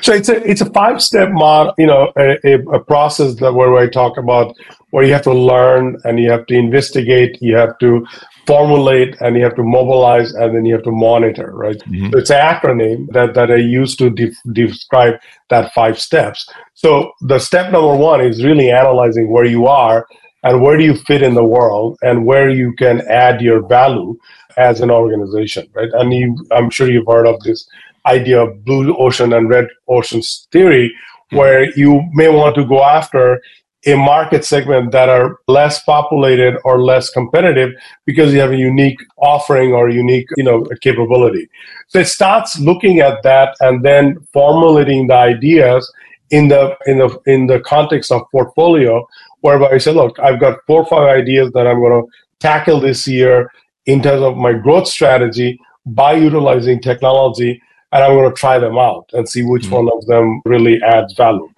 So 0.00 0.12
it's 0.12 0.28
a 0.28 0.36
it's 0.48 0.60
a 0.60 0.70
five 0.70 1.02
step 1.02 1.30
mod, 1.30 1.74
you 1.78 1.86
know, 1.86 2.12
a, 2.16 2.54
a, 2.72 2.80
process 2.80 3.34
that 3.34 3.52
where 3.52 3.76
I 3.76 3.86
talk 3.86 4.16
about 4.16 4.56
where 4.90 5.04
you 5.04 5.12
have 5.12 5.22
to 5.22 5.32
learn 5.32 6.00
and 6.04 6.18
you 6.18 6.30
have 6.30 6.46
to 6.46 6.54
investigate, 6.54 7.40
you 7.42 7.54
have 7.56 7.78
to 7.78 8.06
formulate, 8.46 9.16
and 9.20 9.36
you 9.36 9.44
have 9.44 9.54
to 9.56 9.62
mobilize, 9.62 10.32
and 10.32 10.54
then 10.54 10.64
you 10.64 10.74
have 10.74 10.82
to 10.84 10.90
monitor, 10.90 11.52
right? 11.54 11.76
Mm-hmm. 11.78 12.10
So 12.10 12.18
it's 12.18 12.30
an 12.30 12.40
acronym 12.40 13.06
that 13.12 13.34
that 13.34 13.50
I 13.50 13.56
use 13.56 13.96
to 13.96 14.10
de- 14.10 14.32
describe 14.52 15.14
that 15.50 15.72
five 15.72 15.98
steps. 15.98 16.48
So 16.74 17.12
the 17.20 17.38
step 17.38 17.72
number 17.72 17.94
one 17.94 18.20
is 18.20 18.44
really 18.44 18.70
analyzing 18.70 19.30
where 19.30 19.44
you 19.44 19.66
are 19.66 20.06
and 20.42 20.60
where 20.60 20.76
do 20.76 20.84
you 20.84 20.96
fit 20.96 21.22
in 21.22 21.34
the 21.34 21.44
world 21.44 21.98
and 22.02 22.26
where 22.26 22.50
you 22.50 22.74
can 22.74 23.02
add 23.08 23.40
your 23.40 23.66
value 23.66 24.18
as 24.56 24.80
an 24.80 24.90
organization, 24.90 25.68
right? 25.74 25.90
And 25.92 26.12
you, 26.12 26.36
I'm 26.50 26.70
sure 26.70 26.90
you've 26.90 27.06
heard 27.06 27.26
of 27.26 27.40
this 27.40 27.66
idea 28.06 28.42
of 28.42 28.64
blue 28.64 28.96
ocean 28.96 29.32
and 29.32 29.48
red 29.48 29.68
oceans 29.88 30.48
theory, 30.50 30.92
where 31.30 31.70
you 31.78 32.02
may 32.12 32.28
want 32.28 32.54
to 32.56 32.66
go 32.66 32.82
after 32.82 33.40
a 33.86 33.96
market 33.96 34.44
segment 34.44 34.92
that 34.92 35.08
are 35.08 35.38
less 35.48 35.82
populated 35.82 36.56
or 36.64 36.82
less 36.82 37.10
competitive 37.10 37.70
because 38.06 38.32
you 38.32 38.38
have 38.38 38.52
a 38.52 38.56
unique 38.56 39.00
offering 39.16 39.72
or 39.72 39.88
unique 39.88 40.28
you 40.36 40.44
know 40.44 40.64
capability 40.80 41.48
so 41.88 41.98
it 41.98 42.06
starts 42.06 42.58
looking 42.60 43.00
at 43.00 43.22
that 43.22 43.54
and 43.60 43.84
then 43.84 44.16
formulating 44.32 45.06
the 45.06 45.14
ideas 45.14 45.90
in 46.30 46.48
the 46.48 46.76
in 46.86 46.98
the 46.98 47.18
in 47.26 47.46
the 47.46 47.60
context 47.60 48.12
of 48.12 48.22
portfolio 48.30 49.06
whereby 49.40 49.68
i 49.70 49.78
say 49.78 49.92
look 49.92 50.18
i've 50.20 50.40
got 50.40 50.58
four 50.66 50.82
or 50.82 50.86
five 50.86 51.08
ideas 51.08 51.50
that 51.52 51.66
i'm 51.66 51.80
going 51.80 52.02
to 52.02 52.08
tackle 52.38 52.80
this 52.80 53.06
year 53.08 53.50
in 53.86 54.00
terms 54.02 54.22
of 54.22 54.36
my 54.36 54.52
growth 54.52 54.86
strategy 54.86 55.58
by 55.86 56.12
utilizing 56.12 56.80
technology 56.80 57.60
and 57.92 58.02
I'm 58.02 58.14
going 58.14 58.30
to 58.30 58.34
try 58.34 58.58
them 58.58 58.78
out 58.78 59.10
and 59.12 59.28
see 59.28 59.42
which 59.42 59.64
mm-hmm. 59.64 59.86
one 59.86 59.90
of 59.92 60.06
them 60.06 60.40
really 60.44 60.80
adds 60.82 61.14
value. 61.14 61.48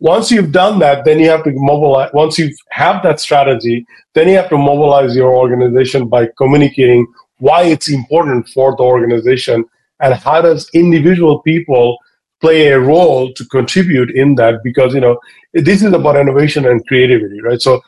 Once 0.00 0.30
you've 0.30 0.50
done 0.50 0.78
that, 0.78 1.04
then 1.04 1.18
you 1.18 1.28
have 1.28 1.44
to 1.44 1.52
mobilize. 1.52 2.10
Once 2.12 2.38
you 2.38 2.50
have 2.70 3.02
that 3.02 3.20
strategy, 3.20 3.86
then 4.14 4.28
you 4.28 4.36
have 4.36 4.48
to 4.48 4.56
mobilize 4.56 5.14
your 5.14 5.34
organization 5.34 6.08
by 6.08 6.26
communicating 6.38 7.06
why 7.38 7.62
it's 7.62 7.88
important 7.90 8.48
for 8.48 8.74
the 8.76 8.82
organization 8.82 9.64
and 10.00 10.14
how 10.14 10.40
does 10.40 10.70
individual 10.72 11.40
people 11.42 11.98
play 12.40 12.68
a 12.68 12.80
role 12.80 13.32
to 13.34 13.44
contribute 13.46 14.10
in 14.10 14.34
that 14.34 14.62
because 14.64 14.94
you 14.94 15.00
know 15.00 15.18
this 15.52 15.82
is 15.82 15.92
about 15.92 16.16
innovation 16.16 16.66
and 16.66 16.86
creativity 16.86 17.40
right 17.42 17.60
so 17.60 17.80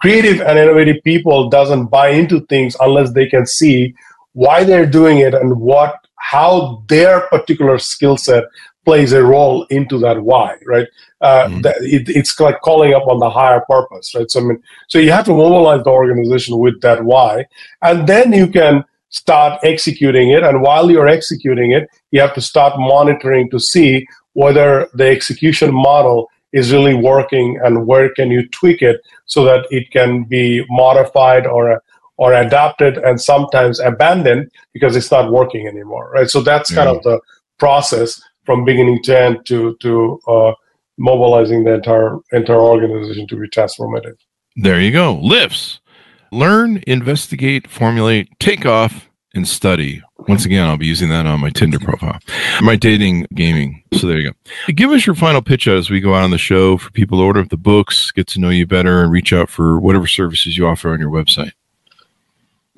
creative 0.00 0.40
and 0.40 0.58
innovative 0.58 0.96
people 1.04 1.48
doesn't 1.48 1.86
buy 1.86 2.08
into 2.08 2.40
things 2.46 2.76
unless 2.80 3.12
they 3.12 3.26
can 3.26 3.46
see 3.46 3.94
why 4.32 4.64
they're 4.64 4.86
doing 4.86 5.18
it 5.18 5.34
and 5.34 5.60
what 5.60 5.96
how 6.16 6.82
their 6.88 7.20
particular 7.28 7.78
skill 7.78 8.16
set 8.16 8.44
plays 8.88 9.12
a 9.12 9.22
role 9.22 9.64
into 9.64 9.98
that 9.98 10.18
why, 10.22 10.56
right? 10.64 10.88
Uh, 11.20 11.46
mm-hmm. 11.46 11.60
that 11.60 11.76
it, 11.80 12.08
it's 12.08 12.40
like 12.40 12.58
calling 12.62 12.94
up 12.94 13.06
on 13.06 13.18
the 13.18 13.28
higher 13.28 13.62
purpose, 13.68 14.14
right? 14.14 14.30
So 14.30 14.40
I 14.40 14.44
mean, 14.44 14.62
so 14.88 14.98
you 14.98 15.12
have 15.12 15.26
to 15.26 15.32
mobilize 15.32 15.84
the 15.84 15.90
organization 15.90 16.56
with 16.56 16.80
that 16.80 17.04
why, 17.04 17.44
and 17.82 18.08
then 18.08 18.32
you 18.32 18.46
can 18.46 18.84
start 19.10 19.60
executing 19.62 20.30
it. 20.30 20.42
And 20.42 20.62
while 20.62 20.90
you're 20.90 21.14
executing 21.18 21.72
it, 21.72 21.84
you 22.12 22.20
have 22.22 22.34
to 22.34 22.40
start 22.40 22.78
monitoring 22.78 23.50
to 23.50 23.60
see 23.60 24.06
whether 24.32 24.88
the 24.94 25.08
execution 25.08 25.70
model 25.74 26.30
is 26.54 26.72
really 26.72 26.94
working 26.94 27.60
and 27.62 27.86
where 27.86 28.08
can 28.14 28.30
you 28.30 28.48
tweak 28.48 28.80
it 28.80 29.02
so 29.26 29.44
that 29.44 29.66
it 29.70 29.90
can 29.90 30.24
be 30.24 30.64
modified 30.70 31.46
or 31.46 31.82
or 32.16 32.32
adapted 32.32 32.96
and 32.96 33.20
sometimes 33.20 33.80
abandoned 33.80 34.50
because 34.72 34.96
it's 34.96 35.10
not 35.10 35.30
working 35.30 35.66
anymore, 35.66 36.10
right? 36.14 36.30
So 36.30 36.40
that's 36.40 36.74
kind 36.74 36.88
of 36.88 37.02
the 37.02 37.20
process 37.58 38.20
from 38.48 38.64
beginning 38.64 39.02
to 39.02 39.20
end 39.20 39.44
to 39.44 39.76
to 39.80 40.18
uh, 40.26 40.52
mobilizing 40.96 41.64
the 41.64 41.74
entire 41.74 42.16
entire 42.32 42.62
organization 42.74 43.26
to 43.26 43.36
be 43.36 43.46
transformative. 43.48 44.16
There 44.56 44.80
you 44.80 44.90
go. 44.90 45.20
Lifts. 45.22 45.80
Learn, 46.32 46.82
investigate, 46.86 47.68
formulate, 47.68 48.30
take 48.40 48.64
off, 48.64 49.10
and 49.34 49.46
study. 49.46 50.02
Once 50.28 50.46
again, 50.46 50.66
I'll 50.66 50.78
be 50.78 50.86
using 50.86 51.10
that 51.10 51.26
on 51.26 51.40
my 51.40 51.50
Tinder 51.50 51.78
profile, 51.78 52.18
my 52.62 52.74
dating 52.74 53.26
gaming. 53.34 53.82
So 53.92 54.06
there 54.06 54.18
you 54.18 54.30
go. 54.30 54.72
Give 54.72 54.92
us 54.92 55.06
your 55.06 55.14
final 55.14 55.42
pitch 55.42 55.68
as 55.68 55.90
we 55.90 56.00
go 56.00 56.14
out 56.14 56.24
on 56.24 56.30
the 56.30 56.38
show 56.38 56.78
for 56.78 56.90
people 56.90 57.18
to 57.18 57.24
order 57.24 57.44
the 57.44 57.58
books, 57.58 58.10
get 58.12 58.26
to 58.28 58.40
know 58.40 58.48
you 58.48 58.66
better, 58.66 59.02
and 59.02 59.12
reach 59.12 59.34
out 59.34 59.50
for 59.50 59.78
whatever 59.78 60.06
services 60.06 60.56
you 60.56 60.66
offer 60.66 60.90
on 60.90 61.00
your 61.00 61.10
website. 61.10 61.52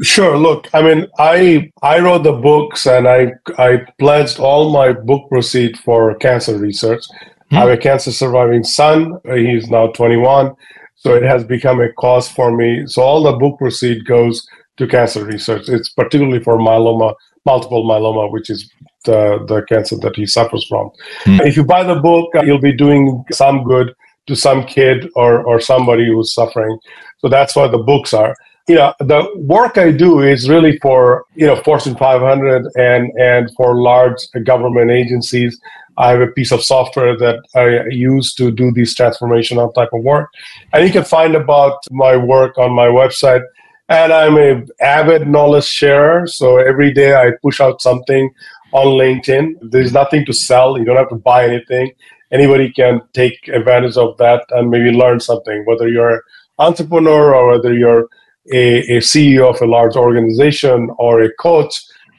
Sure. 0.03 0.39
Look, 0.39 0.69
I 0.73 0.83
mean, 0.83 1.07
I 1.19 1.71
I 1.83 1.99
wrote 2.01 2.23
the 2.23 2.33
books 2.33 2.87
and 2.87 3.07
I 3.07 3.33
I 3.59 3.81
pledged 3.99 4.39
all 4.39 4.71
my 4.71 4.93
book 4.93 5.29
proceeds 5.29 5.79
for 5.81 6.15
cancer 6.17 6.57
research. 6.57 7.05
Hmm. 7.51 7.57
I 7.57 7.61
have 7.61 7.69
a 7.71 7.77
cancer 7.77 8.13
surviving 8.13 8.65
son. 8.65 9.19
He's 9.35 9.69
now 9.69 9.89
21, 9.89 10.55
so 10.97 11.15
it 11.15 11.23
has 11.23 11.45
become 11.45 11.81
a 11.81 11.93
cause 11.93 12.29
for 12.29 12.57
me. 12.57 12.87
So 12.87 13.03
all 13.03 13.23
the 13.25 13.33
book 13.33 13.59
proceeds 13.59 14.03
goes 14.05 14.47
to 14.79 14.87
cancer 14.87 15.25
research. 15.25 15.69
It's 15.69 15.91
particularly 15.91 16.43
for 16.43 16.57
myeloma, 16.57 17.15
multiple 17.45 17.85
myeloma, 17.85 18.33
which 18.33 18.49
is 18.49 18.71
the 19.05 19.45
the 19.49 19.63
cancer 19.69 19.97
that 19.99 20.17
he 20.17 20.25
suffers 20.25 20.67
from. 20.67 20.91
Hmm. 21.25 21.41
If 21.43 21.57
you 21.57 21.65
buy 21.65 21.83
the 21.83 21.97
book, 21.97 22.31
you'll 22.43 22.59
be 22.59 22.77
doing 22.77 23.23
some 23.33 23.65
good 23.65 23.93
to 24.29 24.35
some 24.35 24.65
kid 24.65 25.11
or 25.15 25.43
or 25.45 25.61
somebody 25.61 26.07
who's 26.07 26.33
suffering. 26.33 26.79
So 27.19 27.29
that's 27.29 27.55
what 27.55 27.71
the 27.71 27.79
books 27.79 28.15
are 28.15 28.35
you 28.69 28.75
know 28.75 28.95
the 29.01 29.21
work 29.37 29.79
i 29.79 29.91
do 29.91 30.21
is 30.21 30.49
really 30.49 30.79
for 30.79 31.25
you 31.35 31.47
know 31.47 31.57
fortune 31.57 31.97
500 31.97 32.67
and 32.77 33.11
and 33.19 33.51
for 33.57 33.81
large 33.81 34.21
government 34.45 34.91
agencies. 34.91 35.61
I 35.99 36.11
have 36.13 36.21
a 36.21 36.29
piece 36.29 36.53
of 36.53 36.63
software 36.63 37.17
that 37.17 37.39
i 37.55 37.89
use 37.91 38.35
to 38.35 38.51
do 38.51 38.73
these 38.73 38.97
transformational 38.97 39.75
type 39.75 39.91
of 39.93 40.03
work. 40.03 40.31
And 40.73 40.87
you 40.87 40.93
can 40.93 41.05
find 41.05 41.35
about 41.35 41.79
my 41.91 42.17
work 42.17 42.57
on 42.59 42.73
my 42.73 42.87
website. 42.87 43.45
And 43.89 44.13
i'm 44.13 44.37
a 44.39 44.63
avid 44.81 45.27
knowledge 45.27 45.65
sharer 45.65 46.27
so 46.27 46.59
every 46.59 46.93
day 46.93 47.15
i 47.15 47.33
push 47.43 47.61
out 47.61 47.83
something 47.83 48.31
on 48.73 48.87
linkedin. 48.87 49.55
There's 49.73 49.93
nothing 49.93 50.25
to 50.27 50.33
sell. 50.33 50.79
You 50.79 50.85
don't 50.85 50.97
have 50.97 51.09
to 51.09 51.17
buy 51.17 51.45
anything. 51.45 51.91
Anybody 52.31 52.71
can 52.73 53.01
take 53.13 53.49
advantage 53.49 53.97
of 53.97 54.17
that 54.19 54.45
and 54.51 54.71
maybe 54.71 54.93
learn 54.93 55.19
something 55.19 55.65
whether 55.65 55.89
you're 55.89 56.15
an 56.15 56.21
entrepreneur 56.59 57.35
or 57.35 57.53
whether 57.53 57.75
you're 57.75 58.09
a, 58.53 58.79
a 58.97 58.99
CEO 58.99 59.49
of 59.49 59.61
a 59.61 59.67
large 59.67 59.97
organization 59.97 60.91
or 60.99 61.23
a 61.23 61.33
coach 61.35 61.75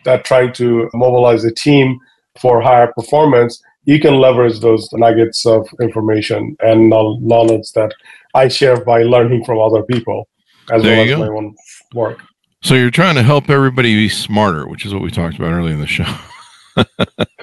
that 0.05 0.25
trying 0.25 0.53
to 0.53 0.89
mobilize 0.93 1.43
a 1.43 1.51
team 1.51 1.99
for 2.39 2.62
higher 2.62 2.91
performance, 2.93 3.62
you 3.86 3.99
can 3.99 4.15
leverage 4.15 4.60
those 4.60 4.91
nuggets 4.93 5.45
of 5.45 5.67
information 5.81 6.55
and 6.60 6.89
knowledge 6.89 7.71
that 7.73 7.93
I 8.34 8.47
share 8.47 8.84
by 8.84 9.03
learning 9.03 9.43
from 9.45 9.60
other 9.60 9.84
people 9.84 10.27
as 10.71 10.84
there 10.84 10.97
well 10.97 11.05
as 11.05 11.10
go. 11.10 11.19
my 11.19 11.27
own 11.27 11.55
work. 11.93 12.19
So 12.63 12.75
you're 12.75 12.91
trying 12.91 13.15
to 13.15 13.23
help 13.23 13.49
everybody 13.49 13.95
be 13.95 14.10
smarter, 14.10 14.67
which 14.67 14.86
is 14.86 14.93
what 14.93 15.01
we 15.01 15.10
talked 15.10 15.36
about 15.38 15.51
earlier 15.51 15.73
in 15.73 15.81
the 15.81 15.88
show. 15.88 16.05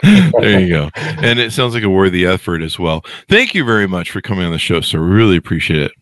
there 0.03 0.61
you 0.61 0.69
go. 0.69 0.91
And 0.95 1.41
it 1.41 1.53
sounds 1.53 1.75
like 1.75 1.83
a 1.83 1.91
worthy 1.91 2.25
effort 2.25 2.63
as 2.63 2.79
well. 2.79 3.05
Thank 3.29 3.55
you 3.55 3.65
very 3.65 3.89
much 3.89 4.11
for 4.11 4.21
coming 4.21 4.45
on 4.45 4.53
the 4.53 4.59
show, 4.59 4.81
sir. 4.81 5.01
We 5.01 5.09
really 5.09 5.37
appreciate 5.37 5.83
it. 5.83 5.93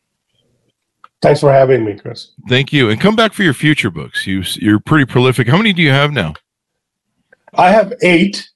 Thanks 1.23 1.41
for 1.41 1.53
having 1.53 1.85
me, 1.85 1.95
Chris. 1.95 2.33
Thank 2.49 2.73
you, 2.73 2.91
and 2.91 3.01
come 3.01 3.17
back 3.17 3.33
for 3.33 3.43
your 3.43 3.55
future 3.55 3.91
books. 3.91 4.27
You 4.27 4.43
you're 4.57 4.81
pretty 4.81 5.07
prolific. 5.07 5.49
How 5.49 5.57
many 5.57 5.73
do 5.73 5.83
you 5.83 5.91
have 5.91 6.13
now? 6.13 6.35
I 7.55 7.71
have 7.71 7.93
eight. 8.03 8.49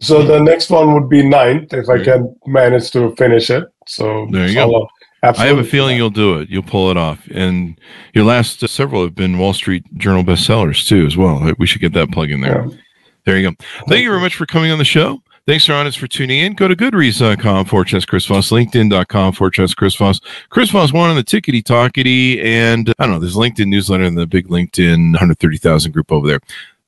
So 0.00 0.22
the 0.22 0.38
next 0.38 0.70
one 0.70 0.94
would 0.94 1.08
be 1.08 1.26
ninth 1.26 1.72
if 1.72 1.88
I 1.88 2.02
can 2.02 2.34
manage 2.46 2.92
to 2.92 3.14
finish 3.16 3.50
it. 3.50 3.64
So 3.86 4.28
there 4.30 4.46
you 4.46 4.54
so 4.54 4.70
go. 4.70 4.88
I 5.22 5.46
have 5.46 5.58
a 5.58 5.64
feeling 5.64 5.96
you'll 5.96 6.10
do 6.10 6.38
it. 6.38 6.48
You'll 6.48 6.62
pull 6.62 6.90
it 6.90 6.96
off. 6.96 7.26
And 7.34 7.78
your 8.14 8.24
last 8.24 8.62
uh, 8.62 8.68
several 8.68 9.02
have 9.02 9.16
been 9.16 9.38
Wall 9.38 9.52
Street 9.52 9.82
Journal 9.96 10.22
bestsellers 10.22 10.86
too, 10.86 11.04
as 11.06 11.16
well. 11.16 11.52
We 11.58 11.66
should 11.66 11.80
get 11.80 11.92
that 11.94 12.12
plug 12.12 12.30
in 12.30 12.40
there. 12.40 12.66
Yeah. 12.68 12.76
There 13.24 13.38
you 13.38 13.50
go. 13.50 13.56
Thank 13.88 14.04
you 14.04 14.10
very 14.10 14.20
much 14.20 14.36
for 14.36 14.46
coming 14.46 14.70
on 14.70 14.78
the 14.78 14.84
show. 14.84 15.20
Thanks, 15.48 15.66
Ron, 15.66 15.90
for 15.92 16.06
tuning 16.06 16.40
in. 16.40 16.52
Go 16.52 16.68
to 16.68 16.76
goodreads.com 16.76 17.64
for 17.64 17.82
Chess 17.82 18.04
Chris 18.04 18.26
Voss, 18.26 18.50
LinkedIn.com 18.50 19.32
for 19.32 19.48
Chess 19.48 19.72
Chris 19.72 19.96
Voss. 19.96 20.20
Chris 20.50 20.68
Voss 20.68 20.92
one 20.92 21.08
on 21.08 21.16
the 21.16 21.24
tickety 21.24 21.62
talkety, 21.62 22.44
and 22.44 22.94
I 22.98 23.06
don't 23.06 23.14
know, 23.14 23.18
there's 23.18 23.34
LinkedIn 23.34 23.68
newsletter 23.68 24.04
and 24.04 24.18
the 24.18 24.26
big 24.26 24.48
LinkedIn 24.48 25.12
130,000 25.12 25.90
group 25.90 26.12
over 26.12 26.26
there. 26.26 26.40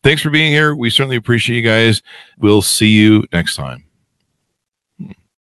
Thanks 0.03 0.21
for 0.21 0.29
being 0.29 0.53
here. 0.53 0.75
We 0.75 0.91
certainly 0.91 1.17
appreciate 1.17 1.57
you 1.57 1.63
guys. 1.63 2.03
We'll 2.37 2.61
see 2.61 2.89
you 2.89 3.25
next 3.33 3.57
time. 3.57 3.83